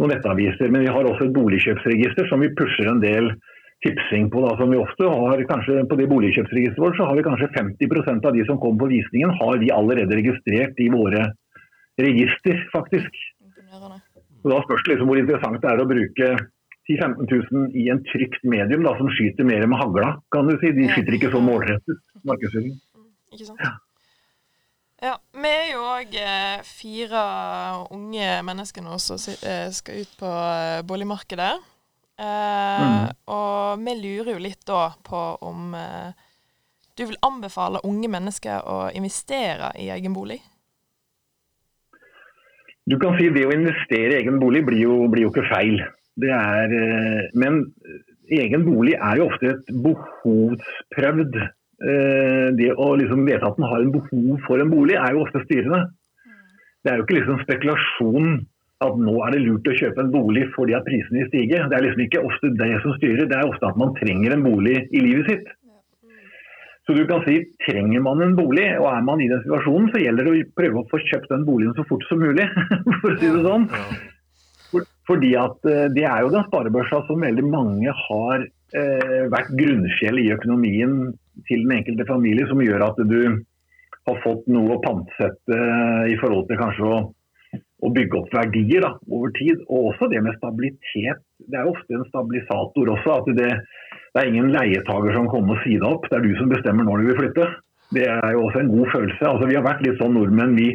noen 0.00 0.12
nettaviser. 0.12 0.70
Men 0.70 0.84
vi 0.84 0.92
har 0.92 1.08
også 1.08 1.28
et 1.28 1.36
boligkjøpsregister 1.36 2.28
som 2.30 2.44
vi 2.44 2.52
pusher 2.58 2.90
en 2.90 3.02
del 3.04 3.32
tipsing 3.84 4.28
på. 4.32 4.42
Da, 4.44 4.56
som 4.60 4.72
vi 4.72 4.80
ofte 4.80 5.08
har, 5.08 5.44
kanskje 5.50 5.86
På 5.88 5.98
det 6.00 6.08
boligkjøpsregisteret 6.12 6.82
vårt 6.82 6.98
så 6.98 7.08
har 7.08 7.16
vi 7.16 7.26
kanskje 7.26 7.52
50% 7.54 8.26
av 8.26 8.36
de 8.36 8.44
som 8.48 8.60
kommer 8.60 8.84
på 8.84 8.92
visningen, 8.96 9.36
har 9.40 9.58
vi 9.62 9.72
allerede 9.72 10.20
registrert 10.20 10.78
i 10.80 10.90
våre 10.92 11.30
register, 12.00 12.60
faktisk. 12.72 13.10
Og 14.44 14.52
Da 14.52 14.60
spørs 14.62 14.84
det 14.84 14.94
liksom 14.94 15.08
hvor 15.10 15.18
interessant 15.18 15.62
det 15.62 15.70
er 15.70 15.82
å 15.82 15.88
bruke 15.90 16.28
10 16.86 17.00
000-15 17.02 17.50
000 17.52 17.72
i 17.74 17.88
en 17.90 18.02
trygt 18.06 18.44
medium 18.46 18.84
da, 18.86 18.92
som 18.98 19.10
skyter 19.10 19.46
mer 19.46 19.66
med 19.66 19.80
hagla, 19.80 20.12
kan 20.34 20.46
du 20.46 20.54
si. 20.60 20.70
De 20.76 20.86
skyter 20.92 21.18
ikke 21.18 21.32
så 21.32 21.42
målrettet 21.42 21.98
markedsføring. 22.26 22.78
Ikke 23.34 23.48
sant. 23.48 23.64
Ja. 23.64 23.74
Ja, 25.02 25.18
Vi 25.36 25.48
er 25.48 25.66
jo 25.74 25.82
òg 25.84 26.14
eh, 26.16 26.62
fire 26.64 27.22
unge 27.92 28.28
mennesker 28.46 28.84
nå 28.84 28.96
som 29.02 29.20
eh, 29.44 29.68
skal 29.76 30.00
ut 30.00 30.14
på 30.16 30.30
eh, 30.30 30.80
boligmarkedet. 30.88 31.52
Eh, 32.16 32.86
mm. 32.86 33.10
Og 33.34 33.82
vi 33.84 33.96
lurer 34.00 34.32
jo 34.32 34.40
litt 34.40 34.64
da 34.64 34.88
på 35.04 35.24
om 35.44 35.76
du 36.96 37.04
vil 37.04 37.18
anbefale 37.28 37.82
unge 37.84 38.08
mennesker 38.08 38.64
å 38.64 38.78
investere 38.96 39.74
i 39.76 39.90
egen 39.92 40.16
bolig? 40.16 40.38
Du 42.88 42.96
kan 43.02 43.18
si 43.18 43.28
Det 43.34 43.44
å 43.44 43.52
investere 43.52 44.14
i 44.14 44.20
egen 44.22 44.40
bolig 44.40 44.64
blir 44.64 44.80
jo, 44.80 44.96
blir 45.12 45.26
jo 45.26 45.34
ikke 45.34 45.44
feil. 45.50 45.82
Er, 46.24 46.72
eh, 46.72 47.28
men 47.36 47.60
egen 48.32 48.64
bolig 48.64 48.94
er 48.96 49.20
jo 49.20 49.28
ofte 49.28 49.52
et 49.52 49.72
behovsprøvd 49.84 51.36
eh, 51.36 52.48
Det 52.56 52.70
å 52.72 52.94
liksom 52.96 53.26
vite 53.28 53.44
at 53.44 53.60
en 53.60 53.68
har 53.68 53.84
en 53.84 53.92
behov 53.92 54.40
for 54.46 54.62
en 54.62 54.72
bolig, 54.72 54.96
er 54.96 55.12
jo 55.12 55.26
ofte 55.26 55.44
styrende. 55.44 55.90
Det 56.80 56.92
er 56.92 57.00
jo 57.00 57.04
ikke 57.04 57.18
liksom 57.18 57.42
spekulasjon 57.42 58.32
at 58.84 58.96
nå 59.00 59.14
er 59.24 59.32
det 59.32 59.44
lurt 59.44 59.68
å 59.68 59.76
kjøpe 59.76 60.02
en 60.04 60.10
bolig 60.12 60.46
fordi 60.54 60.74
at 60.76 60.84
prisene 60.88 61.22
vil 61.22 61.30
stige. 61.30 61.62
Det 61.68 61.76
er 61.76 61.84
liksom 61.84 62.02
ikke 62.06 62.24
ofte 62.28 62.52
det 62.56 62.72
som 62.84 62.96
styrer, 62.96 63.28
det 63.28 63.38
er 63.38 63.48
ofte 63.52 63.68
at 63.68 63.78
man 63.80 63.94
trenger 64.00 64.36
en 64.36 64.44
bolig 64.44 64.82
i 64.92 65.04
livet 65.04 65.30
sitt. 65.30 65.54
Så 66.86 66.94
du 66.94 67.02
kan 67.08 67.24
si, 67.26 67.40
Trenger 67.66 68.02
man 68.04 68.20
en 68.22 68.36
bolig, 68.38 68.66
og 68.78 68.86
er 68.92 69.00
man 69.02 69.20
i 69.20 69.26
den 69.26 69.40
situasjonen, 69.42 69.88
så 69.90 69.98
gjelder 69.98 70.28
det 70.28 70.34
å 70.36 70.50
prøve 70.60 70.82
å 70.84 70.88
få 70.92 71.00
kjøpt 71.02 71.32
den 71.32 71.46
boligen 71.48 71.74
så 71.74 71.84
fort 71.88 72.04
som 72.06 72.20
mulig. 72.22 72.46
for 73.02 73.10
å 73.10 73.16
si 73.18 73.26
det 73.26 73.42
sånn. 73.42 73.66
Fordi 75.06 75.32
at 75.38 75.68
eh, 75.70 75.88
Det 75.94 76.06
er 76.06 76.24
jo 76.24 76.32
den 76.34 76.46
sparebørsa 76.48 77.02
som 77.08 77.22
veldig 77.22 77.44
mange 77.46 77.92
har 78.06 78.46
eh, 78.46 79.26
vært 79.32 79.52
grunnfjell 79.58 80.22
i 80.22 80.32
økonomien 80.34 80.96
til 81.46 81.66
den 81.66 81.76
enkelte 81.78 82.08
familie, 82.08 82.48
som 82.50 82.62
gjør 82.64 82.88
at 82.88 82.98
du 83.10 83.20
har 84.06 84.18
fått 84.22 84.46
noe 84.50 84.76
å 84.76 84.82
pantsette 84.82 85.60
eh, 85.60 86.14
i 86.14 86.18
forhold 86.22 86.48
til 86.50 86.60
kanskje 86.60 86.90
å, 86.90 86.98
å 87.56 87.92
bygge 87.94 88.20
opp 88.20 88.34
verdier 88.34 88.86
da, 88.86 88.92
over 89.10 89.34
tid. 89.38 89.62
Og 89.68 89.92
også 89.92 90.10
det 90.12 90.22
med 90.26 90.38
stabilitet. 90.40 91.22
Det 91.46 91.60
er 91.60 91.70
ofte 91.70 91.98
en 91.98 92.08
stabilisator 92.10 92.94
også. 92.96 93.20
at 93.20 93.30
det, 93.38 93.52
det 94.14 94.22
er 94.22 94.32
ingen 94.32 94.52
leietager 94.54 95.14
som 95.14 95.30
kommer 95.30 95.58
og 95.58 95.64
sier 95.66 95.82
deg 95.82 95.90
opp, 95.92 96.10
det 96.10 96.18
er 96.18 96.26
du 96.26 96.34
som 96.40 96.52
bestemmer 96.52 96.88
når 96.88 97.02
du 97.02 97.10
vil 97.10 97.20
flytte. 97.22 97.48
Det 97.94 98.06
er 98.10 98.30
jo 98.34 98.46
også 98.48 98.64
en 98.64 98.70
god 98.72 98.88
følelse. 98.90 99.26
Altså, 99.28 99.46
vi 99.46 99.54
har 99.54 99.66
vært 99.66 99.84
litt 99.86 100.00
sånn 100.00 100.16
nordmenn. 100.16 100.56
vi 100.58 100.72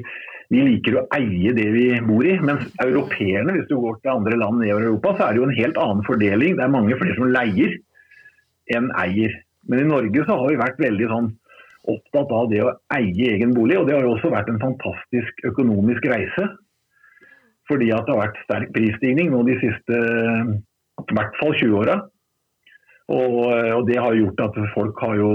vi 0.52 0.64
liker 0.68 0.98
å 1.00 1.06
eie 1.16 1.54
det 1.56 1.68
vi 1.72 1.86
bor 2.04 2.26
i. 2.28 2.36
Mens 2.44 2.66
europeerne, 2.84 3.56
hvis 3.56 3.70
du 3.70 3.78
går 3.80 4.02
til 4.02 4.14
andre 4.14 4.40
land 4.40 4.66
i 4.66 4.74
Europa, 4.74 5.14
så 5.16 5.28
er 5.28 5.34
det 5.34 5.42
jo 5.42 5.48
en 5.48 5.60
helt 5.60 5.80
annen 5.80 6.04
fordeling. 6.08 6.58
Det 6.58 6.66
er 6.66 6.74
mange 6.74 6.98
flere 7.00 7.16
som 7.16 7.32
leier 7.32 7.78
enn 8.76 8.90
eier. 9.00 9.38
Men 9.72 9.84
i 9.84 9.88
Norge 9.88 10.26
så 10.28 10.36
har 10.42 10.52
vi 10.52 10.60
vært 10.60 10.82
veldig 10.82 11.08
sånn 11.12 11.30
opptatt 11.92 12.34
av 12.36 12.50
det 12.52 12.60
å 12.66 12.74
eie 12.98 13.30
egen 13.38 13.56
bolig. 13.56 13.80
Og 13.80 13.88
det 13.88 13.96
har 13.96 14.04
jo 14.06 14.18
også 14.18 14.34
vært 14.34 14.52
en 14.52 14.60
fantastisk 14.62 15.46
økonomisk 15.48 16.06
reise. 16.12 16.50
Fordi 17.72 17.92
at 17.96 18.04
det 18.08 18.16
har 18.16 18.24
vært 18.26 18.44
sterk 18.44 18.74
prisstigning 18.76 19.32
nå 19.32 19.46
de 19.48 19.56
siste 19.62 20.02
i 20.02 21.16
hvert 21.16 21.38
fall 21.40 21.56
20 21.56 21.78
åra. 21.80 22.02
Og, 23.12 23.34
og, 23.76 23.82
Det 23.88 23.98
har 24.00 24.16
gjort 24.16 24.44
at 24.46 24.58
folk 24.76 25.00
har 25.04 25.18
jo 25.20 25.32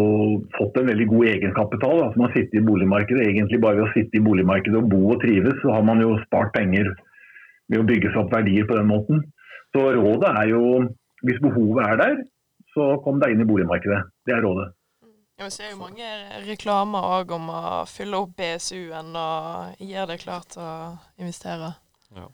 fått 0.56 0.78
en 0.80 0.88
veldig 0.90 1.06
god 1.12 1.26
egenkapital. 1.32 2.04
Altså 2.06 2.22
man 2.22 2.32
sitter 2.32 2.60
i 2.60 2.66
boligmarkedet. 2.68 3.26
Egentlig 3.26 3.60
bare 3.64 3.80
ved 3.80 3.88
å 3.88 3.94
sitte 3.96 4.16
i 4.16 4.24
boligmarkedet 4.24 4.80
og 4.80 4.88
bo 4.92 5.02
og 5.12 5.20
trives, 5.24 5.58
så 5.62 5.74
har 5.76 5.84
man 5.84 6.00
jo 6.04 6.14
spart 6.24 6.54
penger 6.56 6.92
ved 7.68 7.82
å 7.82 7.88
bygge 7.88 8.12
seg 8.12 8.22
opp 8.22 8.32
verdier 8.32 8.68
på 8.68 8.78
den 8.78 8.88
måten. 8.88 9.20
Så 9.74 9.84
rådet 9.98 10.32
er 10.40 10.48
jo, 10.54 10.62
hvis 11.26 11.42
behovet 11.44 11.84
er 11.90 12.00
der, 12.00 12.16
så 12.72 12.94
kom 13.04 13.20
deg 13.20 13.34
inn 13.34 13.44
i 13.44 13.48
boligmarkedet. 13.48 14.02
Det 14.28 14.36
er 14.36 14.44
rådet. 14.46 14.70
Ja, 15.36 15.44
Vi 15.44 15.52
ser 15.52 15.74
jo 15.74 15.82
mange 15.82 16.06
reklamer 16.46 17.10
òg 17.18 17.34
om 17.36 17.50
å 17.52 17.84
fylle 17.90 18.22
opp 18.22 18.32
BSU-en 18.38 19.12
og 19.20 19.82
gjøre 19.84 20.14
det 20.14 20.22
klart 20.22 20.56
å 20.56 20.68
investere. 21.20 21.74
Ja. 22.16 22.30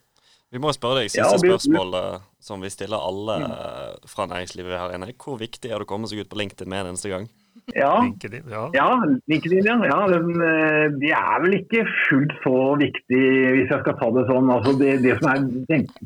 Vi 0.52 0.60
må 0.60 0.72
spørre 0.76 1.00
deg 1.00 1.12
siste 1.12 1.24
ja, 1.24 1.38
spørsmål 1.40 1.94
som 2.42 2.60
vi 2.60 2.68
stiller 2.72 3.00
alle 3.00 3.38
mm. 3.40 3.52
fra 4.10 4.26
næringslivet 4.28 4.76
her 4.76 4.96
inne. 4.96 5.14
Hvor 5.16 5.38
viktig 5.40 5.70
er 5.70 5.80
det 5.80 5.86
å 5.86 5.88
komme 5.88 6.10
seg 6.10 6.20
ut 6.20 6.28
på 6.28 6.36
LinkedIn 6.42 6.68
med 6.68 6.82
en 6.82 6.90
eneste 6.92 7.12
gang? 7.12 7.30
Ja, 7.76 8.02
LinkedIn, 8.02 8.48
ja. 8.50 8.62
ja, 8.74 8.88
LinkedIn, 9.30 9.64
ja. 9.64 9.76
ja 9.86 9.98
den, 10.10 10.32
de 10.34 11.00
det 11.04 11.12
er 11.14 11.42
vel 11.44 11.56
ikke 11.60 11.84
fullt 12.08 12.32
så 12.42 12.56
viktig, 12.80 13.20
hvis 13.54 13.70
jeg 13.70 13.82
skal 13.84 13.96
ta 14.00 14.08
det 14.16 14.24
sånn. 14.28 14.50
Altså 14.52 14.74
det, 14.80 14.96
det 15.04 15.16
som 15.20 15.30
er, 15.30 15.46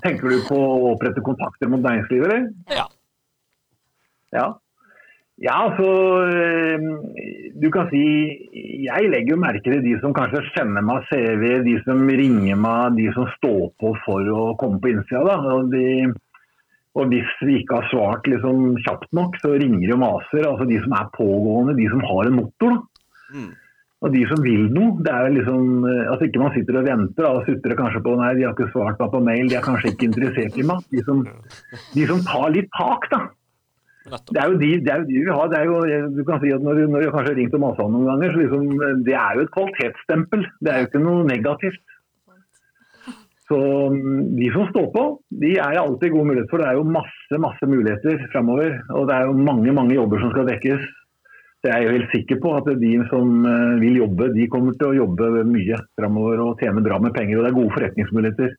tenker 0.05 0.31
du 0.31 0.39
på 0.49 0.59
å 0.59 0.93
opprette 0.93 1.25
kontakter 1.27 1.71
mot 1.73 1.83
næringslivet, 1.83 2.29
eller? 2.29 2.49
Ja. 2.77 2.87
ja. 4.37 4.49
Ja, 5.43 5.57
altså 5.69 5.89
Du 7.61 7.69
kan 7.73 7.91
si 7.91 8.05
Jeg 8.87 9.11
legger 9.13 9.35
jo 9.35 9.43
merke 9.43 9.65
til 9.67 9.83
de 9.85 9.97
som 10.01 10.15
kanskje 10.17 10.45
sender 10.55 10.85
meg 10.85 11.05
CV, 11.11 11.45
de 11.67 11.77
som 11.85 12.07
ringer 12.09 12.57
meg, 12.61 12.97
de 12.97 13.11
som 13.17 13.29
står 13.37 13.69
på 13.81 13.93
for 14.07 14.33
å 14.33 14.47
komme 14.61 14.81
på 14.81 14.95
innsida. 14.95 15.37
Og, 15.53 15.69
de, 15.75 16.09
og 16.97 17.13
hvis 17.13 17.37
vi 17.45 17.61
ikke 17.61 17.83
har 17.83 17.93
svart 17.93 18.29
liksom 18.31 18.79
kjapt 18.87 19.13
nok, 19.17 19.37
så 19.43 19.53
ringer 19.61 19.85
de 19.85 19.95
og 19.99 20.03
maser. 20.07 20.49
Altså 20.49 20.69
de 20.69 20.81
som 20.85 20.97
er 20.97 21.15
pågående, 21.17 21.77
de 21.77 21.89
som 21.93 22.05
har 22.09 22.31
en 22.31 22.39
motor. 22.41 22.77
da. 22.77 23.37
Mm. 23.37 23.55
Og 24.05 24.13
de 24.13 24.23
som 24.29 24.43
vil 24.45 24.67
noe. 24.73 25.01
det 25.05 25.13
er 25.13 25.33
liksom, 25.33 25.85
altså 25.89 26.29
Ikke 26.29 26.43
man 26.43 26.53
sitter 26.55 26.81
og 26.81 26.87
venter 26.87 27.29
og 27.29 27.47
sutrer 27.49 27.79
kanskje 27.79 28.03
på 28.05 28.13
nei, 28.21 28.35
de 28.37 28.45
har 28.45 28.53
ikke 28.53 28.69
svart 28.75 29.01
meg 29.01 29.13
på 29.13 29.23
mail, 29.25 29.49
de 29.49 29.57
er 29.57 29.65
kanskje 29.65 29.93
ikke 29.95 30.11
interessert 30.11 30.59
i 30.61 30.67
meg. 30.69 30.85
De 30.93 31.05
som, 31.07 31.25
de 31.95 32.05
som 32.09 32.23
tar 32.29 32.53
litt 32.55 32.69
tak, 32.77 33.09
da. 33.13 33.27
Det 34.07 34.39
er, 34.39 34.53
de, 34.55 34.69
det 34.87 34.93
er, 34.93 35.01
jo 35.03 35.09
de, 35.09 35.19
vi 35.19 35.35
har. 35.35 35.53
er 35.59 35.65
jo, 35.67 35.79
du 36.15 36.23
kan 36.29 36.39
si 36.39 36.53
at 36.55 36.63
Når, 36.63 36.85
når 36.93 37.03
jeg 37.03 37.13
kanskje 37.15 37.33
har 37.33 37.39
ringt 37.41 37.57
og 37.59 37.63
masa 37.65 37.87
noen 37.91 38.07
ganger, 38.07 38.33
så 38.33 38.43
liksom, 38.45 38.67
det 39.09 39.17
er 39.19 39.33
jo 39.35 39.45
et 39.47 39.55
kvalitetsstempel. 39.57 40.47
Det 40.63 40.73
er 40.73 40.83
jo 40.83 40.91
ikke 40.91 41.03
noe 41.03 41.25
negativt. 41.27 41.83
Så 43.47 43.59
mm, 43.95 44.37
de 44.39 44.51
som 44.55 44.69
står 44.71 44.87
på, 44.95 45.03
de 45.43 45.53
er 45.63 45.81
alltid 45.81 46.15
gode 46.15 46.31
muligheter 46.31 46.53
for. 46.53 46.63
Det 46.63 46.71
er 46.71 46.79
jo 46.79 46.87
masse 46.99 47.41
masse 47.43 47.71
muligheter 47.71 48.23
fremover. 48.33 48.79
Og 48.95 49.11
det 49.11 49.17
er 49.17 49.29
jo 49.29 49.37
mange 49.49 49.75
mange 49.75 49.99
jobber 49.99 50.23
som 50.23 50.33
skal 50.35 50.49
dekkes. 50.51 50.87
Er 51.67 51.81
jeg 51.81 51.87
jo 51.87 51.95
helt 51.97 52.13
sikker 52.15 52.39
på 52.39 52.51
at 52.55 52.69
de 52.79 52.91
som 53.11 53.47
eh, 53.49 53.79
vil 53.83 53.97
jobbe, 53.99 54.29
de 54.37 54.45
kommer 54.53 54.77
til 54.79 54.93
å 54.93 54.99
jobbe 55.01 55.43
mye 55.51 55.79
fremover 55.99 56.43
og 56.45 56.61
tjene 56.63 56.85
bra 56.85 57.01
med 57.03 57.15
penger. 57.17 57.41
Og 57.41 57.43
det 57.43 57.51
er 57.51 57.57
gode 57.57 57.75
forretningsmuligheter. 57.75 58.53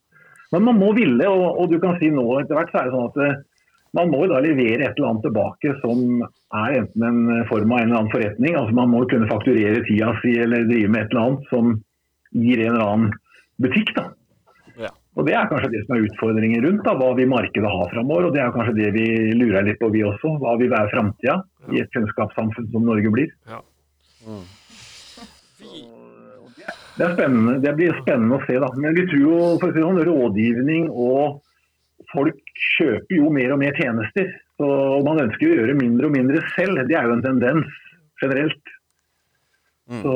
Men 0.52 0.66
man 0.66 0.80
må 0.80 0.90
ville, 0.96 1.30
og, 1.32 1.62
og 1.62 1.72
du 1.72 1.78
kan 1.84 1.96
si 2.02 2.10
nå 2.12 2.26
etter 2.42 2.58
hvert 2.58 2.74
så 2.74 2.82
er 2.82 2.90
det 2.90 2.96
sånn 2.98 3.08
at 3.08 3.22
eh, 3.24 3.40
man 3.98 4.12
må 4.14 4.24
jo 4.26 4.34
da 4.34 4.42
levere 4.44 4.86
et 4.86 4.98
eller 4.98 5.10
annet 5.12 5.26
tilbake 5.26 5.74
som 5.82 6.22
er 6.56 6.76
enten 6.82 7.06
en 7.08 7.22
form 7.50 7.72
av 7.74 7.82
en 7.82 7.88
eller 7.88 8.00
annen 8.02 8.14
forretning. 8.14 8.58
altså 8.60 8.76
Man 8.78 8.92
må 8.94 9.04
kunne 9.10 9.30
fakturere 9.30 9.84
tida 9.88 10.14
si 10.22 10.36
eller 10.44 10.68
drive 10.70 10.92
med 10.94 11.06
et 11.06 11.16
eller 11.16 11.24
annet 11.24 11.50
som 11.54 11.74
gir 12.38 12.62
en 12.62 12.76
eller 12.76 12.86
annen 12.86 13.16
butikk. 13.64 13.94
da. 13.98 14.06
Ja. 14.86 14.92
Og 15.18 15.26
Det 15.26 15.34
er 15.34 15.50
kanskje 15.50 15.72
det 15.74 15.82
som 15.86 15.96
er 15.96 16.06
utfordringen 16.06 16.66
rundt 16.68 16.86
da, 16.86 16.94
hva 17.00 17.10
vil 17.18 17.32
markedet 17.32 17.74
ha 17.74 17.88
framover. 17.94 18.30
Og 18.30 18.38
det 18.38 18.44
er 18.44 18.54
kanskje 18.54 18.78
det 18.78 18.92
vi 18.98 19.08
lurer 19.40 19.66
litt 19.66 19.82
på 19.82 19.90
vi 19.96 20.06
også. 20.06 20.36
Hva 20.44 20.54
vil 20.62 20.72
være 20.74 20.94
framtida 20.94 21.40
ja. 21.40 21.74
i 21.74 21.82
et 21.82 21.92
kunnskapssamfunn 21.96 22.70
som 22.76 22.86
Norge 22.86 23.14
blir. 23.16 23.34
Ja. 23.50 23.64
Mm. 24.28 24.46
Det 26.98 27.06
er 27.06 27.12
spennende. 27.14 27.58
Det 27.62 27.74
blir 27.78 27.98
spennende 28.02 28.38
å 28.38 28.46
se. 28.46 28.62
da. 28.62 28.70
Men 28.78 28.96
vi 28.98 29.10
tror 29.10 29.26
jo 29.26 29.42
for 29.62 29.70
å 29.70 29.74
si 29.74 29.84
sånn, 29.84 30.06
rådgivning 30.06 30.88
og 30.94 31.42
folk 32.18 32.54
kjøper 32.78 33.20
jo 33.20 33.32
mer 33.34 33.54
og 33.54 33.62
mer 33.62 33.78
tjenester. 33.78 34.32
Og 34.64 35.06
man 35.06 35.22
ønsker 35.28 35.46
å 35.46 35.58
gjøre 35.60 35.78
mindre 35.78 36.10
og 36.10 36.16
mindre 36.16 36.42
selv. 36.56 36.82
Det 36.90 36.98
er 36.98 37.06
jo 37.06 37.18
en 37.18 37.26
tendens 37.26 37.82
generelt. 38.22 38.72
Mm. 39.88 40.02
Så 40.02 40.16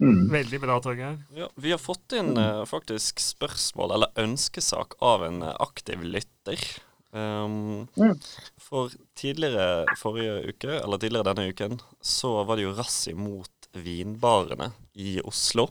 mm. 0.00 0.20
Veldig 0.32 0.60
bra, 0.62 0.78
Torgeir. 0.82 1.18
Ja, 1.36 1.50
vi 1.60 1.74
har 1.74 1.82
fått 1.82 2.14
inn 2.16 2.32
uh, 2.38 2.62
faktisk 2.68 3.20
spørsmål 3.24 3.96
eller 3.98 4.22
ønskesak 4.22 4.96
av 5.04 5.26
en 5.26 5.42
uh, 5.44 5.56
aktiv 5.60 6.04
lytter. 6.06 6.62
Um, 7.10 7.88
mm. 7.98 8.14
For 8.62 8.94
tidligere 9.18 9.96
forrige 9.98 10.54
uke, 10.54 10.76
eller 10.78 11.02
tidligere 11.02 11.32
denne 11.32 11.50
uken, 11.50 11.80
så 12.00 12.38
var 12.46 12.56
det 12.56 12.68
jo 12.68 12.76
rass 12.78 13.02
mot 13.18 13.70
vinbarene 13.74 14.70
i 14.94 15.18
Oslo. 15.26 15.68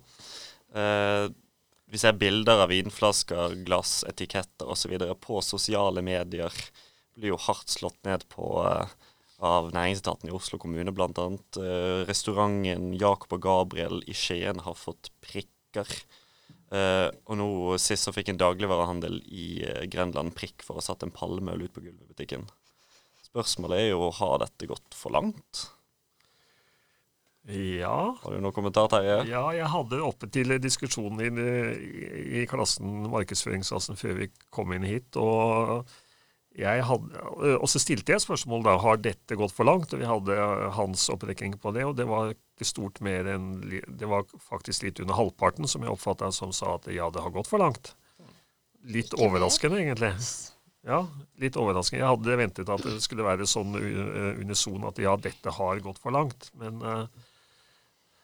Uh, 0.75 1.31
vi 1.89 1.97
ser 1.97 2.17
bilder 2.21 2.63
av 2.63 2.69
vinflasker, 2.69 3.55
glass, 3.65 4.03
etiketter 4.07 4.69
osv. 4.69 4.93
på 5.21 5.41
sosiale 5.41 6.03
medier. 6.05 6.53
Blir 7.17 7.33
jo 7.33 7.39
hardt 7.49 7.73
slått 7.73 7.97
ned 8.05 8.27
på 8.29 8.59
uh, 8.61 8.85
av 9.39 9.71
næringsetaten 9.73 10.29
i 10.29 10.35
Oslo 10.35 10.59
kommune, 10.59 10.91
bl.a. 10.91 11.09
Eh, 11.09 12.01
restauranten 12.07 12.91
Jakob 12.99 13.37
og 13.37 13.43
Gabriel 13.45 14.03
i 14.07 14.15
Skien 14.15 14.59
har 14.65 14.75
fått 14.77 15.11
prikker. 15.23 15.87
Uh, 16.69 17.09
og 17.25 17.39
nå 17.39 17.49
sist 17.81 18.05
så 18.05 18.13
fikk 18.13 18.29
en 18.29 18.37
dagligvarehandel 18.37 19.15
i 19.25 19.47
uh, 19.65 19.85
Grenland 19.89 20.35
prikk 20.37 20.61
for 20.61 20.75
å 20.75 20.83
ha 20.83 20.85
satt 20.85 21.01
en 21.07 21.13
palmeøl 21.15 21.63
ut 21.65 21.73
på 21.73 21.81
gulvet 21.81 22.03
i 22.03 22.11
butikken. 22.11 22.45
Spørsmålet 23.25 23.81
er 23.81 23.91
jo 23.95 24.11
har 24.19 24.37
dette 24.43 24.69
gått 24.69 24.93
for 24.97 25.15
langt? 25.15 25.63
Ja. 27.47 28.17
Har 28.21 28.35
du 28.35 28.43
noen 28.43 28.53
kommentar, 28.53 28.89
Terje? 28.91 29.21
Ja, 29.29 29.45
jeg 29.55 29.69
hadde 29.71 30.01
oppe 30.05 30.27
til 30.29 30.53
diskusjon 30.61 31.21
i, 31.23 31.29
i 32.41 32.45
klassen, 32.49 33.07
markedsføringsklassen 33.09 33.97
før 33.97 34.19
vi 34.19 34.29
kom 34.53 34.75
inn 34.75 34.85
hit. 34.85 35.17
og 35.17 35.87
jeg 36.59 36.83
hadde, 36.83 37.21
og 37.55 37.67
så 37.71 37.79
stilte 37.79 38.11
jeg 38.11 38.23
spørsmål 38.23 38.63
da, 38.65 38.75
har 38.81 38.99
dette 38.99 39.37
gått 39.39 39.53
for 39.55 39.69
langt, 39.69 39.93
og 39.93 40.01
vi 40.01 40.09
hadde 40.09 40.35
hans 40.75 41.05
opprekning 41.13 41.55
på 41.61 41.71
det. 41.75 41.85
og 41.87 41.95
Det 41.95 42.07
var 42.09 42.33
ikke 42.33 42.67
stort 42.67 42.99
mer 43.05 43.29
enn, 43.31 43.61
det 43.69 44.09
var 44.09 44.27
faktisk 44.43 44.87
litt 44.87 44.99
under 44.99 45.15
halvparten 45.15 45.69
som 45.69 45.85
jeg 45.85 45.93
oppfatta 45.93 46.31
som 46.35 46.51
sa 46.55 46.75
at 46.75 46.89
ja, 46.91 47.07
det 47.13 47.23
har 47.23 47.35
gått 47.35 47.49
for 47.49 47.61
langt. 47.61 47.93
Litt 48.89 49.13
overraskende, 49.15 49.79
egentlig. 49.83 50.11
Ja, 50.87 51.03
litt 51.39 51.57
overraskende. 51.59 52.01
Jeg 52.01 52.11
hadde 52.15 52.37
ventet 52.39 52.69
at 52.71 52.85
det 52.87 52.99
skulle 53.03 53.27
være 53.27 53.47
sånn 53.49 53.75
unison 53.75 54.87
at 54.89 54.99
ja, 55.03 55.15
dette 55.19 55.53
har 55.53 55.81
gått 55.85 55.99
for 56.01 56.15
langt. 56.15 56.49
Men 56.59 56.79
uh, 56.83 57.28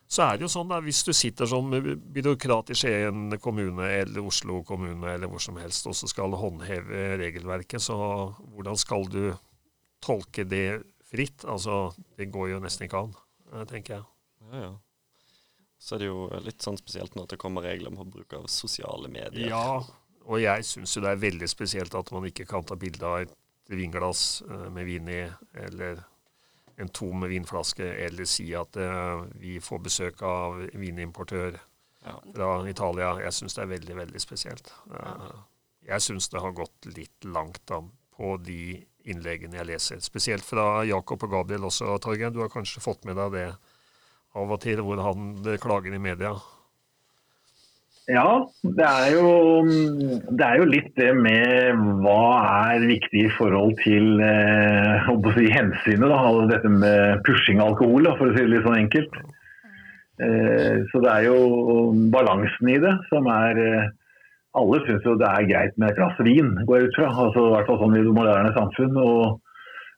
så 0.08 0.28
er 0.28 0.38
det 0.38 0.46
jo 0.46 0.52
sånn 0.54 0.72
at 0.76 0.84
Hvis 0.86 1.02
du 1.08 1.12
sitter 1.18 1.50
som 1.50 1.72
byråkrat 1.72 2.70
i 2.72 2.78
Skien 2.78 3.38
kommune 3.42 3.88
eller 4.02 4.26
Oslo 4.26 4.62
kommune 4.68 5.16
eller 5.16 5.32
hvor 5.32 5.42
som 5.42 5.58
helst 5.58 5.88
og 5.90 5.98
så 5.98 6.10
skal 6.10 6.36
håndheve 6.38 7.18
regelverket, 7.22 7.82
så 7.82 7.98
hvordan 8.54 8.78
skal 8.78 9.08
du 9.10 9.34
tolke 10.06 10.46
det 10.46 10.84
fritt? 11.10 11.46
Altså, 11.50 11.94
Det 12.18 12.30
går 12.32 12.54
jo 12.54 12.64
nesten 12.64 12.86
ikke 12.88 13.06
an, 13.08 13.16
eh, 13.54 13.66
tenker 13.66 13.98
jeg. 13.98 14.06
Ja, 14.52 14.62
ja. 14.62 14.74
Så 15.80 15.96
er 15.96 16.00
det 16.00 16.08
jo 16.10 16.30
litt 16.42 16.64
sånn 16.64 16.78
spesielt 16.78 17.16
når 17.18 17.34
det 17.34 17.42
kommer 17.42 17.66
regler 17.66 17.92
om 17.94 18.10
bruk 18.10 18.34
av 18.34 18.48
sosiale 18.50 19.10
medier. 19.12 19.50
Ja, 19.50 19.82
og 20.26 20.42
jeg 20.42 20.66
syns 20.66 20.96
jo 20.96 21.04
det 21.04 21.12
er 21.12 21.22
veldig 21.22 21.50
spesielt 21.50 21.98
at 21.98 22.12
man 22.14 22.26
ikke 22.26 22.48
kan 22.50 22.66
ta 22.66 22.78
bilde 22.80 23.06
av 23.06 23.26
et 23.26 23.36
vinglass 23.70 24.42
eh, 24.46 24.70
med 24.74 24.86
vin 24.86 25.10
i, 25.10 25.24
eller 25.66 26.02
en 26.78 26.90
tom 26.90 27.24
vinflaske, 27.30 27.86
eller 28.06 28.28
si 28.28 28.50
at 28.58 28.78
uh, 28.78 29.24
vi 29.40 29.60
får 29.64 29.84
besøk 29.86 30.24
av 30.28 30.58
vinimportør 30.76 31.56
ja. 31.56 32.16
fra 32.36 32.50
Italia. 32.70 33.14
Jeg 33.24 33.38
syns 33.38 33.56
det 33.56 33.64
er 33.64 33.72
veldig, 33.72 33.96
veldig 34.02 34.24
spesielt. 34.24 34.74
Uh, 34.92 35.30
jeg 35.86 36.04
syns 36.04 36.28
det 36.34 36.44
har 36.44 36.58
gått 36.58 36.90
litt 36.96 37.30
langt 37.30 37.62
da, 37.70 37.80
på 38.18 38.36
de 38.44 38.82
innleggene 39.06 39.60
jeg 39.60 39.70
leser. 39.70 40.02
Spesielt 40.04 40.46
fra 40.46 40.84
Jakob 40.88 41.24
og 41.28 41.38
Gabriel 41.38 41.68
også, 41.70 41.96
Torgeir. 42.04 42.34
Du 42.34 42.42
har 42.44 42.52
kanskje 42.52 42.84
fått 42.84 43.06
med 43.08 43.20
deg 43.20 43.38
det 43.38 43.48
av 44.36 44.52
og 44.52 44.60
til, 44.64 44.82
hvor 44.84 45.00
han 45.00 45.36
klager 45.64 45.96
i 45.96 46.02
media. 46.02 46.34
Ja, 48.06 48.46
det 48.62 48.86
er, 48.86 49.08
jo, 49.16 49.30
det 50.30 50.46
er 50.46 50.60
jo 50.62 50.66
litt 50.70 50.92
det 50.94 51.10
med 51.18 51.80
hva 52.04 52.20
er 52.70 52.84
viktig 52.86 53.24
i 53.26 53.32
forhold 53.34 53.74
til 53.82 54.22
eh, 54.22 55.08
si, 55.34 55.48
hensynet. 55.50 56.06
Da, 56.06 56.20
altså 56.20 56.44
dette 56.52 56.70
med 56.70 57.24
pushing 57.26 57.64
av 57.64 57.72
alkohol, 57.74 58.06
da, 58.06 58.14
for 58.20 58.30
å 58.30 58.36
si 58.36 58.44
det 58.44 58.52
litt 58.52 58.68
sånn 58.68 58.78
enkelt. 58.84 59.18
Eh, 60.22 60.84
så 60.92 61.02
det 61.02 61.16
er 61.16 61.26
jo 61.32 61.40
balansen 62.14 62.70
i 62.76 62.78
det 62.84 62.94
som 63.10 63.26
er 63.28 63.58
eh, 63.60 63.90
Alle 64.56 64.78
syns 64.86 65.04
jo 65.04 65.18
det 65.20 65.28
er 65.28 65.50
greit 65.50 65.74
med 65.76 65.90
et 65.90 65.98
glass 65.98 66.22
vin, 66.24 66.54
går 66.70 66.78
jeg 66.78 66.92
ut 66.92 67.00
fra. 67.02 67.10
Altså, 67.26 67.42
I 67.42 67.56
hvert 67.56 67.72
fall 67.72 67.82
sånn 67.82 67.98
i 67.98 68.06
det 68.06 68.14
moderne 68.16 68.54
samfunn. 68.56 69.02
og 69.02 69.42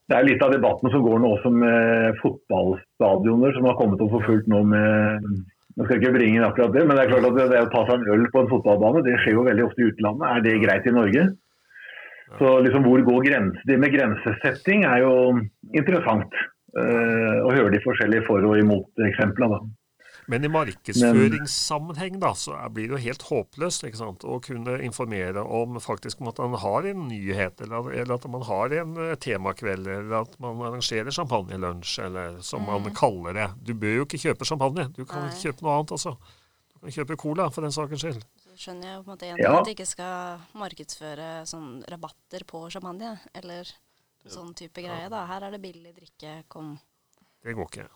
det 0.07 0.15
er 0.15 0.25
litt 0.29 0.41
av 0.41 0.55
debatten 0.55 0.89
som 0.93 1.03
går 1.03 1.19
nå 1.19 1.35
også 1.35 1.51
med 1.51 2.17
fotballstadioner 2.23 3.53
som 3.57 3.67
har 3.67 3.75
kommet 3.75 3.99
opp 4.01 4.15
for 4.15 4.23
fullt 4.29 4.47
nå 4.47 4.63
med 4.71 5.27
nå 5.77 5.85
skal 5.85 5.99
ikke 6.01 6.15
bringe 6.15 6.45
akkurat 6.45 6.73
det, 6.73 6.83
men 6.89 6.97
det 6.97 7.03
er 7.03 7.11
klart 7.11 7.27
at 7.29 7.51
det 7.51 7.59
å 7.61 7.69
ta 7.73 7.83
seg 7.85 7.99
en 7.99 8.13
øl 8.15 8.23
på 8.33 8.41
en 8.41 8.49
fotballbane, 8.49 9.03
det 9.05 9.19
skjer 9.21 9.37
jo 9.37 9.45
veldig 9.45 9.65
ofte 9.67 9.83
i 9.83 9.89
utlandet. 9.91 10.29
Er 10.31 10.45
det 10.45 10.55
greit 10.63 10.87
i 10.89 10.93
Norge? 10.95 11.25
Så 12.39 12.53
liksom 12.65 12.83
hvor 12.87 13.03
går 13.05 13.25
grensen? 13.27 13.61
Det 13.69 13.77
med 13.79 13.93
grensesetting 13.93 14.87
er 14.89 15.03
jo 15.05 15.13
interessant. 15.77 16.33
Uh, 16.77 17.45
å 17.47 17.53
høre 17.53 17.71
de 17.73 17.79
forskjellige 17.81 18.25
for- 18.27 18.43
og 18.45 18.57
imot-eksemplene. 18.59 19.61
Men 20.27 20.43
i 20.43 20.49
markedsføringssammenheng 20.51 22.17
da, 22.19 22.33
så 22.35 22.57
blir 22.75 22.89
det 22.89 22.97
jo 22.97 23.03
helt 23.05 23.23
håpløst 23.29 23.85
ikke 23.87 23.99
sant? 23.99 24.25
å 24.27 24.41
kunne 24.43 24.75
informere 24.83 25.39
om 25.39 25.77
faktisk 25.79 26.19
om 26.19 26.27
at 26.33 26.41
man 26.43 26.57
har 26.59 26.87
en 26.89 27.05
nyhet, 27.07 27.61
eller, 27.63 27.87
eller 27.93 28.15
at 28.17 28.25
man 28.33 28.43
har 28.43 28.75
en 28.75 28.97
uh, 28.99 29.13
temakveld, 29.23 29.87
eller 29.87 30.17
at 30.19 30.35
man 30.43 30.59
arrangerer 30.67 31.15
champagnelunsj, 31.15 31.93
eller 32.09 32.41
som 32.43 32.67
mm. 32.67 32.73
man 32.89 32.97
kaller 32.97 33.39
det. 33.39 33.47
Du 33.69 33.71
bør 33.79 34.01
jo 34.01 34.07
ikke 34.09 34.19
kjøpe 34.25 34.47
champagne, 34.49 34.89
du 34.97 35.05
kan 35.07 35.29
Nei. 35.29 35.37
kjøpe 35.39 35.63
noe 35.63 35.77
annet 35.77 35.95
også. 35.95 36.17
Du 36.73 36.81
kan 36.83 36.95
kjøpe 36.97 37.17
cola, 37.23 37.47
for 37.53 37.63
den 37.63 37.75
sakens 37.77 38.03
skyld. 38.03 38.27
Så 38.43 38.57
skjønner 38.65 38.91
jeg 38.91 38.99
på 38.99 39.07
en 39.07 39.13
måte 39.13 39.29
igjen 39.29 39.39
ja. 39.45 39.53
at 39.55 39.69
de 39.69 39.75
ikke 39.77 39.87
skal 39.87 40.43
markedsføre 40.59 41.29
sånn 41.47 41.69
rabatter 41.87 42.43
på 42.51 42.65
champagne, 42.75 43.15
eller 43.31 43.71
sånn 44.27 44.51
type 44.59 44.83
greie. 44.83 45.07
da. 45.07 45.23
Her 45.31 45.47
er 45.47 45.55
det 45.55 45.63
billig 45.63 45.95
drikke, 45.95 46.41
kom. 46.51 46.75
Det 47.47 47.55
går 47.55 47.71
ikke. 47.71 47.87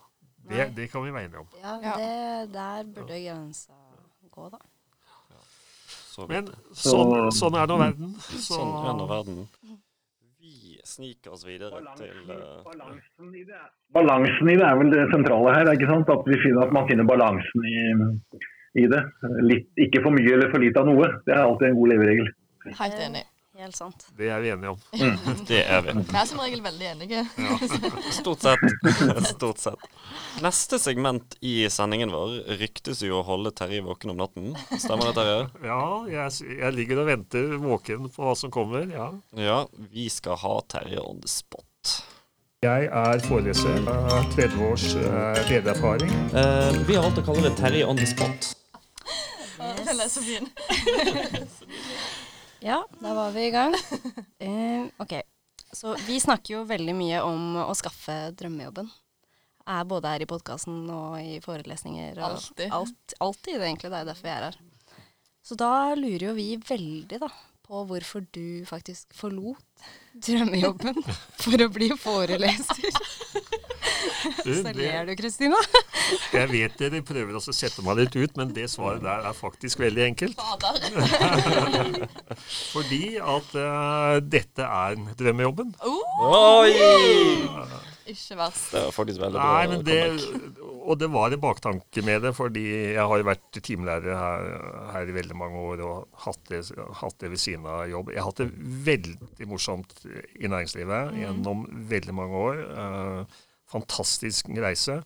Det, 0.48 0.68
det, 0.76 0.88
kan 0.90 1.04
vi 1.04 1.12
være 1.14 1.28
enige 1.28 1.38
om. 1.38 1.48
Ja, 1.62 1.76
det, 1.96 2.52
der 2.54 2.84
burde 2.94 3.18
grensa 3.24 3.78
gå, 4.32 4.48
da. 4.52 4.60
Men 6.28 6.50
sånn, 6.76 7.30
sånn, 7.32 7.56
er 7.56 7.70
nå 7.70 7.78
verden. 7.80 8.12
Så. 8.20 8.42
Sånn 8.58 8.72
er 8.84 8.96
nå 8.98 9.06
verden. 9.08 9.40
Vi 10.42 10.76
sniker 10.84 11.36
oss 11.36 11.44
videre 11.46 11.78
balansen, 11.78 12.10
til 12.10 12.32
uh, 12.34 12.58
balansen, 12.66 13.30
i 13.38 13.44
det, 13.48 13.60
balansen, 13.96 14.50
i 14.50 14.56
det, 14.58 14.66
er 14.66 14.80
vel 14.80 14.92
det 14.92 15.06
sentrale 15.12 15.54
her. 15.56 15.70
ikke 15.72 15.88
sant? 15.88 16.12
At, 16.12 16.28
vi 16.28 16.38
finner, 16.42 16.66
at 16.66 16.74
man 16.76 16.88
finner 16.90 17.08
balansen 17.08 17.68
i, 17.70 17.76
i 18.82 18.86
det. 18.92 19.02
Litt, 19.46 19.70
ikke 19.86 20.02
for 20.04 20.18
mye 20.18 20.36
eller 20.36 20.52
for 20.52 20.64
lite 20.64 20.82
av 20.82 20.90
noe. 20.90 21.12
Det 21.24 21.36
er 21.36 21.44
alltid 21.46 21.70
en 21.70 21.78
god 21.80 21.94
leveregel. 21.94 22.32
Helt 22.82 23.04
enig. 23.06 23.24
Helt 23.62 23.76
sant. 23.76 24.06
Det 24.18 24.26
er 24.26 24.40
vi 24.42 24.48
enige 24.50 24.72
om. 24.72 24.78
Mm, 24.90 25.44
det 25.46 25.60
er 25.62 25.82
vi. 25.86 25.92
Vi 25.94 26.16
er 26.18 26.24
som 26.26 26.40
regel 26.42 26.62
veldig 26.64 26.86
enige. 26.88 27.20
Ja. 27.38 27.58
Stort 28.16 28.42
sett. 28.42 28.64
Stort 29.28 29.60
sett. 29.62 29.84
Neste 30.42 30.80
segment 30.82 31.36
i 31.38 31.68
sendingen 31.70 32.10
vår 32.10 32.40
ryktes 32.58 33.04
jo 33.06 33.20
å 33.20 33.26
holde 33.28 33.52
Terje 33.54 33.84
våken 33.86 34.16
om 34.16 34.18
natten. 34.18 34.48
Stemmer 34.72 35.12
det, 35.12 35.14
Terje? 35.20 35.36
Ja, 35.68 35.84
jeg, 36.10 36.56
jeg, 36.56 36.74
ligger 36.74 37.04
og 37.04 37.10
venter 37.12 37.54
våken 37.62 38.08
på 38.10 38.24
hva 38.26 38.34
som 38.40 38.50
kommer. 38.50 38.88
Ja. 38.90 39.12
ja, 39.38 39.60
vi 39.92 40.08
skal 40.10 40.40
ha 40.42 40.56
Terje 40.74 40.98
on 40.98 41.22
the 41.22 41.30
spot. 41.30 41.94
Jeg 42.66 42.90
er 42.90 43.22
foreleser. 43.28 43.78
30 44.34 44.66
års 44.72 44.88
ledererfaring. 45.52 46.10
Uh, 46.34 46.82
vi 46.82 46.98
har 46.98 47.06
valgt 47.06 47.22
å 47.22 47.26
kalle 47.30 47.46
det 47.46 47.54
Terje 47.62 47.86
on 47.86 48.02
the 48.02 48.10
spot. 48.10 48.56
Yes. 49.62 49.86
Den 49.86 50.00
er 50.00 50.08
så 50.10 50.22
fin. 50.26 50.48
Ja, 52.62 52.88
da 53.00 53.14
var 53.14 53.30
vi 53.30 53.46
i 53.46 53.50
gang. 53.50 53.74
Uh, 54.42 54.86
ok, 55.02 55.12
så 55.72 55.96
vi 56.06 56.20
snakker 56.20 56.54
jo 56.54 56.64
veldig 56.68 56.94
mye 56.94 57.22
om 57.26 57.56
å 57.64 57.72
skaffe 57.74 58.14
drømmejobben. 58.38 58.90
Er 59.72 59.86
både 59.86 60.10
her 60.10 60.22
i 60.22 60.28
podkasten 60.30 60.84
og 60.90 61.16
i 61.22 61.38
forelesninger. 61.42 62.18
Og 62.18 62.28
alltid. 62.28 62.68
Alt, 62.74 63.16
alltid, 63.22 63.56
egentlig. 63.60 63.90
Det 63.90 63.98
er 63.98 64.08
derfor 64.10 64.28
vi 64.28 64.34
er 64.34 64.46
her. 64.48 64.60
Så 65.42 65.58
da 65.58 65.72
lurer 65.98 66.28
jo 66.28 66.36
vi 66.38 66.46
veldig 66.68 67.18
da, 67.22 67.30
på 67.66 67.82
hvorfor 67.90 68.26
du 68.34 68.62
faktisk 68.66 69.10
forlot 69.18 69.86
drømmejobben 70.26 71.02
for 71.42 71.66
å 71.66 71.70
bli 71.74 71.90
foreleser. 71.98 73.02
Så 74.42 74.72
ler 74.76 75.06
du, 75.08 75.14
Kristina. 75.18 75.58
jeg 76.38 76.50
vet 76.52 76.78
dere 76.80 77.02
prøver 77.06 77.38
å 77.38 77.42
sette 77.44 77.84
meg 77.86 78.02
litt 78.02 78.18
ut, 78.18 78.36
men 78.40 78.52
det 78.56 78.68
svaret 78.72 79.04
der 79.04 79.28
er 79.30 79.36
faktisk 79.36 79.82
veldig 79.82 80.06
enkelt. 80.10 80.42
Fordi 82.74 83.04
at 83.18 83.54
uh, 83.56 84.18
dette 84.22 84.66
er 84.66 85.00
drømmejobben. 85.18 85.74
Oh! 85.86 86.60
Oi! 86.62 87.82
Ikke 88.12 88.36
verst. 88.36 88.72
Det 88.72 88.80
var 88.82 88.94
faktisk 88.94 89.20
veldig 89.22 89.38
bra. 89.38 89.50
Nei, 89.52 89.66
men 89.70 89.84
det, 89.86 90.00
og 90.82 90.98
det 90.98 91.08
var 91.12 91.32
en 91.32 91.42
baktanke 91.42 92.02
med 92.04 92.24
det, 92.26 92.32
fordi 92.36 92.64
jeg 92.96 93.06
har 93.12 93.20
jo 93.20 93.28
vært 93.28 93.60
timelærer 93.62 94.18
her, 94.18 94.48
her, 94.90 95.06
i 95.06 95.14
veldig 95.16 95.38
mange 95.38 95.62
år 95.70 95.84
og 95.86 96.24
hatt 96.24 96.42
det, 96.50 96.64
hatt 96.98 97.16
det, 97.22 97.30
ved 97.32 97.42
siden 97.42 97.68
av 97.70 97.86
jobb. 97.90 98.10
Jeg 98.12 98.22
har 98.22 98.28
hatt 98.32 98.42
det 98.42 98.50
veldig 98.90 99.48
morsomt 99.50 99.94
i 100.04 100.50
næringslivet 100.50 101.12
mm. 101.12 101.22
gjennom 101.22 101.64
veldig 101.92 102.16
mange 102.18 102.44
år. 102.50 102.62
Uh, 102.74 103.40
fantastisk 103.72 104.50
reise. 104.62 105.00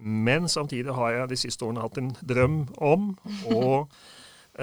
Men 0.00 0.48
samtidig 0.48 0.94
har 0.96 1.12
jeg 1.12 1.32
de 1.32 1.38
siste 1.42 1.66
årene 1.66 1.84
hatt 1.84 1.98
en 2.00 2.14
drøm 2.24 2.60
om 2.80 3.10
å 3.52 3.64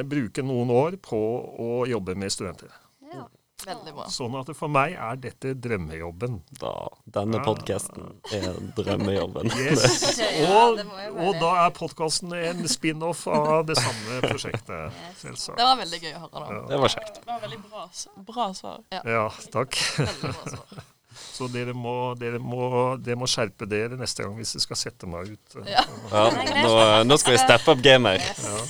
bruke 0.08 0.44
noen 0.46 0.74
år 0.74 0.98
på 1.02 1.20
å 1.62 1.84
jobbe 1.90 2.18
med 2.18 2.34
studenter. 2.34 2.74
Ja. 3.14 3.28
Veldig 3.66 3.94
bra. 3.96 4.06
Sånn 4.14 4.36
at 4.38 4.50
for 4.56 4.70
meg 4.70 4.94
er 5.02 5.18
dette 5.18 5.56
drømmejobben. 5.58 6.36
Da, 6.62 6.74
denne 7.18 7.40
podkasten 7.46 8.20
er 8.36 8.60
drømmejobben. 8.78 9.50
Yes. 9.58 10.20
Og, 10.58 10.84
og 11.18 11.40
da 11.42 11.50
er 11.64 11.74
podkasten 11.76 12.36
en 12.38 12.62
spin-off 12.70 13.26
av 13.34 13.66
det 13.68 13.80
samme 13.80 14.20
prosjektet. 14.30 15.02
Selvsagt. 15.24 15.58
Det 15.58 15.66
var 15.66 15.80
veldig 15.82 16.02
gøy 16.04 16.14
å 16.14 16.22
høre. 16.28 16.36
da. 16.38 16.46
Ja. 16.54 16.62
Det 16.70 16.82
var 16.84 16.94
kjekt. 16.94 17.18
Det 17.24 17.32
var 17.32 17.42
veldig 17.48 17.60
bra, 17.66 17.88
bra 18.30 18.48
svar. 18.62 18.86
Ja, 18.94 19.02
ja 19.18 19.26
takk. 19.58 19.82
Veldig 20.04 20.36
bra 20.38 20.54
svar. 20.54 20.86
Så 21.18 21.50
dere 21.52 21.74
må, 21.78 22.14
dere, 22.20 22.40
må, 22.42 22.70
dere 23.04 23.20
må, 23.20 23.28
skjerpe 23.30 23.68
dere 23.70 24.00
neste 24.00 24.26
gang 24.26 24.38
hvis 24.38 24.56
dere 24.56 24.66
skal 24.66 24.80
sette 24.80 25.10
meg 25.10 25.34
ut. 25.36 25.60
Ja. 25.68 25.84
ja 26.14 26.24
nå, 26.64 26.74
nå, 27.10 27.20
skal 27.22 27.38
vi 27.38 27.44
steppe 27.44 27.74
opp 27.74 27.84
gamet. 27.86 28.26
Ja. 28.44 28.64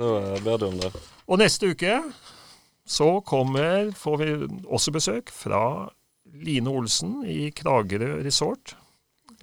Nå 0.00 0.10
ber 0.44 0.60
du 0.60 0.68
om 0.68 0.76
det. 0.80 0.92
Og 1.30 1.40
neste 1.40 1.72
uke 1.72 2.00
så 2.90 3.20
kommer, 3.26 3.92
får 3.94 4.16
vi 4.18 4.30
også 4.66 4.92
besøk 4.94 5.30
fra 5.34 5.62
Line 6.42 6.70
Olsen 6.70 7.20
i 7.26 7.50
Kragerø 7.54 8.16
resort. 8.24 8.74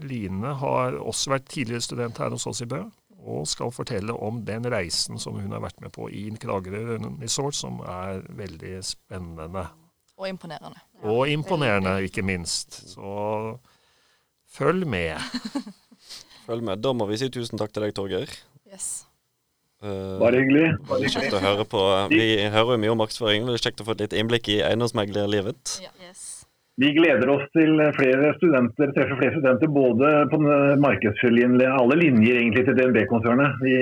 Line 0.03 0.53
har 0.61 0.97
også 0.99 1.31
vært 1.33 1.47
tidligere 1.51 1.85
student 1.85 2.19
her 2.21 2.33
hos 2.35 2.47
oss 2.49 2.61
i 2.63 2.69
Bø, 2.69 2.83
og 3.27 3.47
skal 3.49 3.73
fortelle 3.73 4.13
om 4.13 4.43
den 4.47 4.67
reisen 4.71 5.19
som 5.19 5.39
hun 5.39 5.55
har 5.55 5.63
vært 5.63 5.79
med 5.83 5.93
på 5.95 6.09
i 6.11 6.27
Kragerø 6.39 6.99
resort, 7.21 7.55
som 7.57 7.81
er 7.87 8.23
veldig 8.37 8.77
spennende. 8.85 9.67
Og 10.17 10.29
imponerende. 10.29 10.79
Ja, 10.97 11.09
og 11.13 11.29
imponerende, 11.29 11.97
ikke 12.07 12.23
minst. 12.25 12.79
Så 12.89 13.57
følg 14.57 14.87
med. 14.89 15.21
følg 16.47 16.63
med. 16.65 16.81
Da 16.81 16.93
må 16.97 17.05
vi 17.09 17.19
si 17.21 17.29
tusen 17.33 17.59
takk 17.61 17.75
til 17.75 17.85
deg, 17.85 17.93
Torgeir. 17.97 18.33
Yes. 18.65 19.05
Uh, 19.77 20.17
Bare 20.17 20.41
hyggelig. 20.41 20.71
Veldig 20.89 21.11
kjekt 21.13 21.37
å 21.37 21.43
høre 21.43 21.67
på. 21.69 21.83
Vi 22.09 22.25
hører 22.49 22.73
jo 22.73 22.81
mye 22.81 22.95
om 22.95 23.01
markedsføring. 23.03 23.45
Veldig 23.45 23.61
kjekt 23.61 23.83
å 23.83 23.85
få 23.85 23.93
et 23.93 24.07
litt 24.07 24.17
innblikk 24.17 24.49
i 24.55 24.63
eiendomsmeglerlivet. 24.65 25.77
Ja. 25.85 25.93
Yes. 26.01 26.25
Vi 26.77 26.91
gleder 26.93 27.29
oss 27.33 27.45
til 27.57 27.79
flere 27.97 28.35
studenter, 28.37 28.91
treffer 28.93 29.17
flere 29.17 29.33
studenter 29.33 29.69
både 29.73 30.11
på 30.29 30.37
markedsførerlinjen, 30.83 31.63
alle 31.73 31.97
linjer 31.97 32.37
egentlig 32.37 32.67
til 32.67 32.77
DNB-konsernet. 32.77 33.55
Vi, 33.65 33.73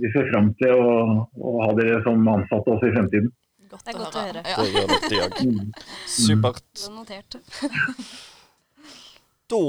vi, 0.00 0.10
ser 0.10 0.26
fram 0.32 0.48
til 0.58 0.74
å, 0.74 0.96
å 1.38 1.54
ha 1.62 1.68
dere 1.78 2.00
som 2.02 2.26
ansatte 2.32 2.74
også 2.74 2.90
i 2.90 2.96
fremtiden. 2.96 3.30
Godt 3.74 3.88
det 3.88 3.94
er 3.94 3.98
godt 3.98 4.14
å 4.14 4.22
høre. 4.22 4.42
Det 4.46 4.66
gjør 4.70 4.90
nok 4.92 5.06
de 5.10 5.16
òg. 5.24 5.38
Supert. 6.06 6.84
Notert. 6.94 7.36
da 9.54 9.62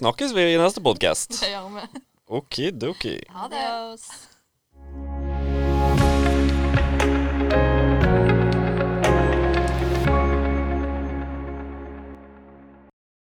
snakkes 0.00 0.34
vi 0.34 0.48
i 0.50 0.58
neste 0.58 0.82
podkast. 0.82 1.36
Det 1.38 1.52
gjør 1.52 1.68
vi. 1.76 2.02
Okidoki. 2.40 3.14
Ha 3.30 3.46
det. 3.52 3.62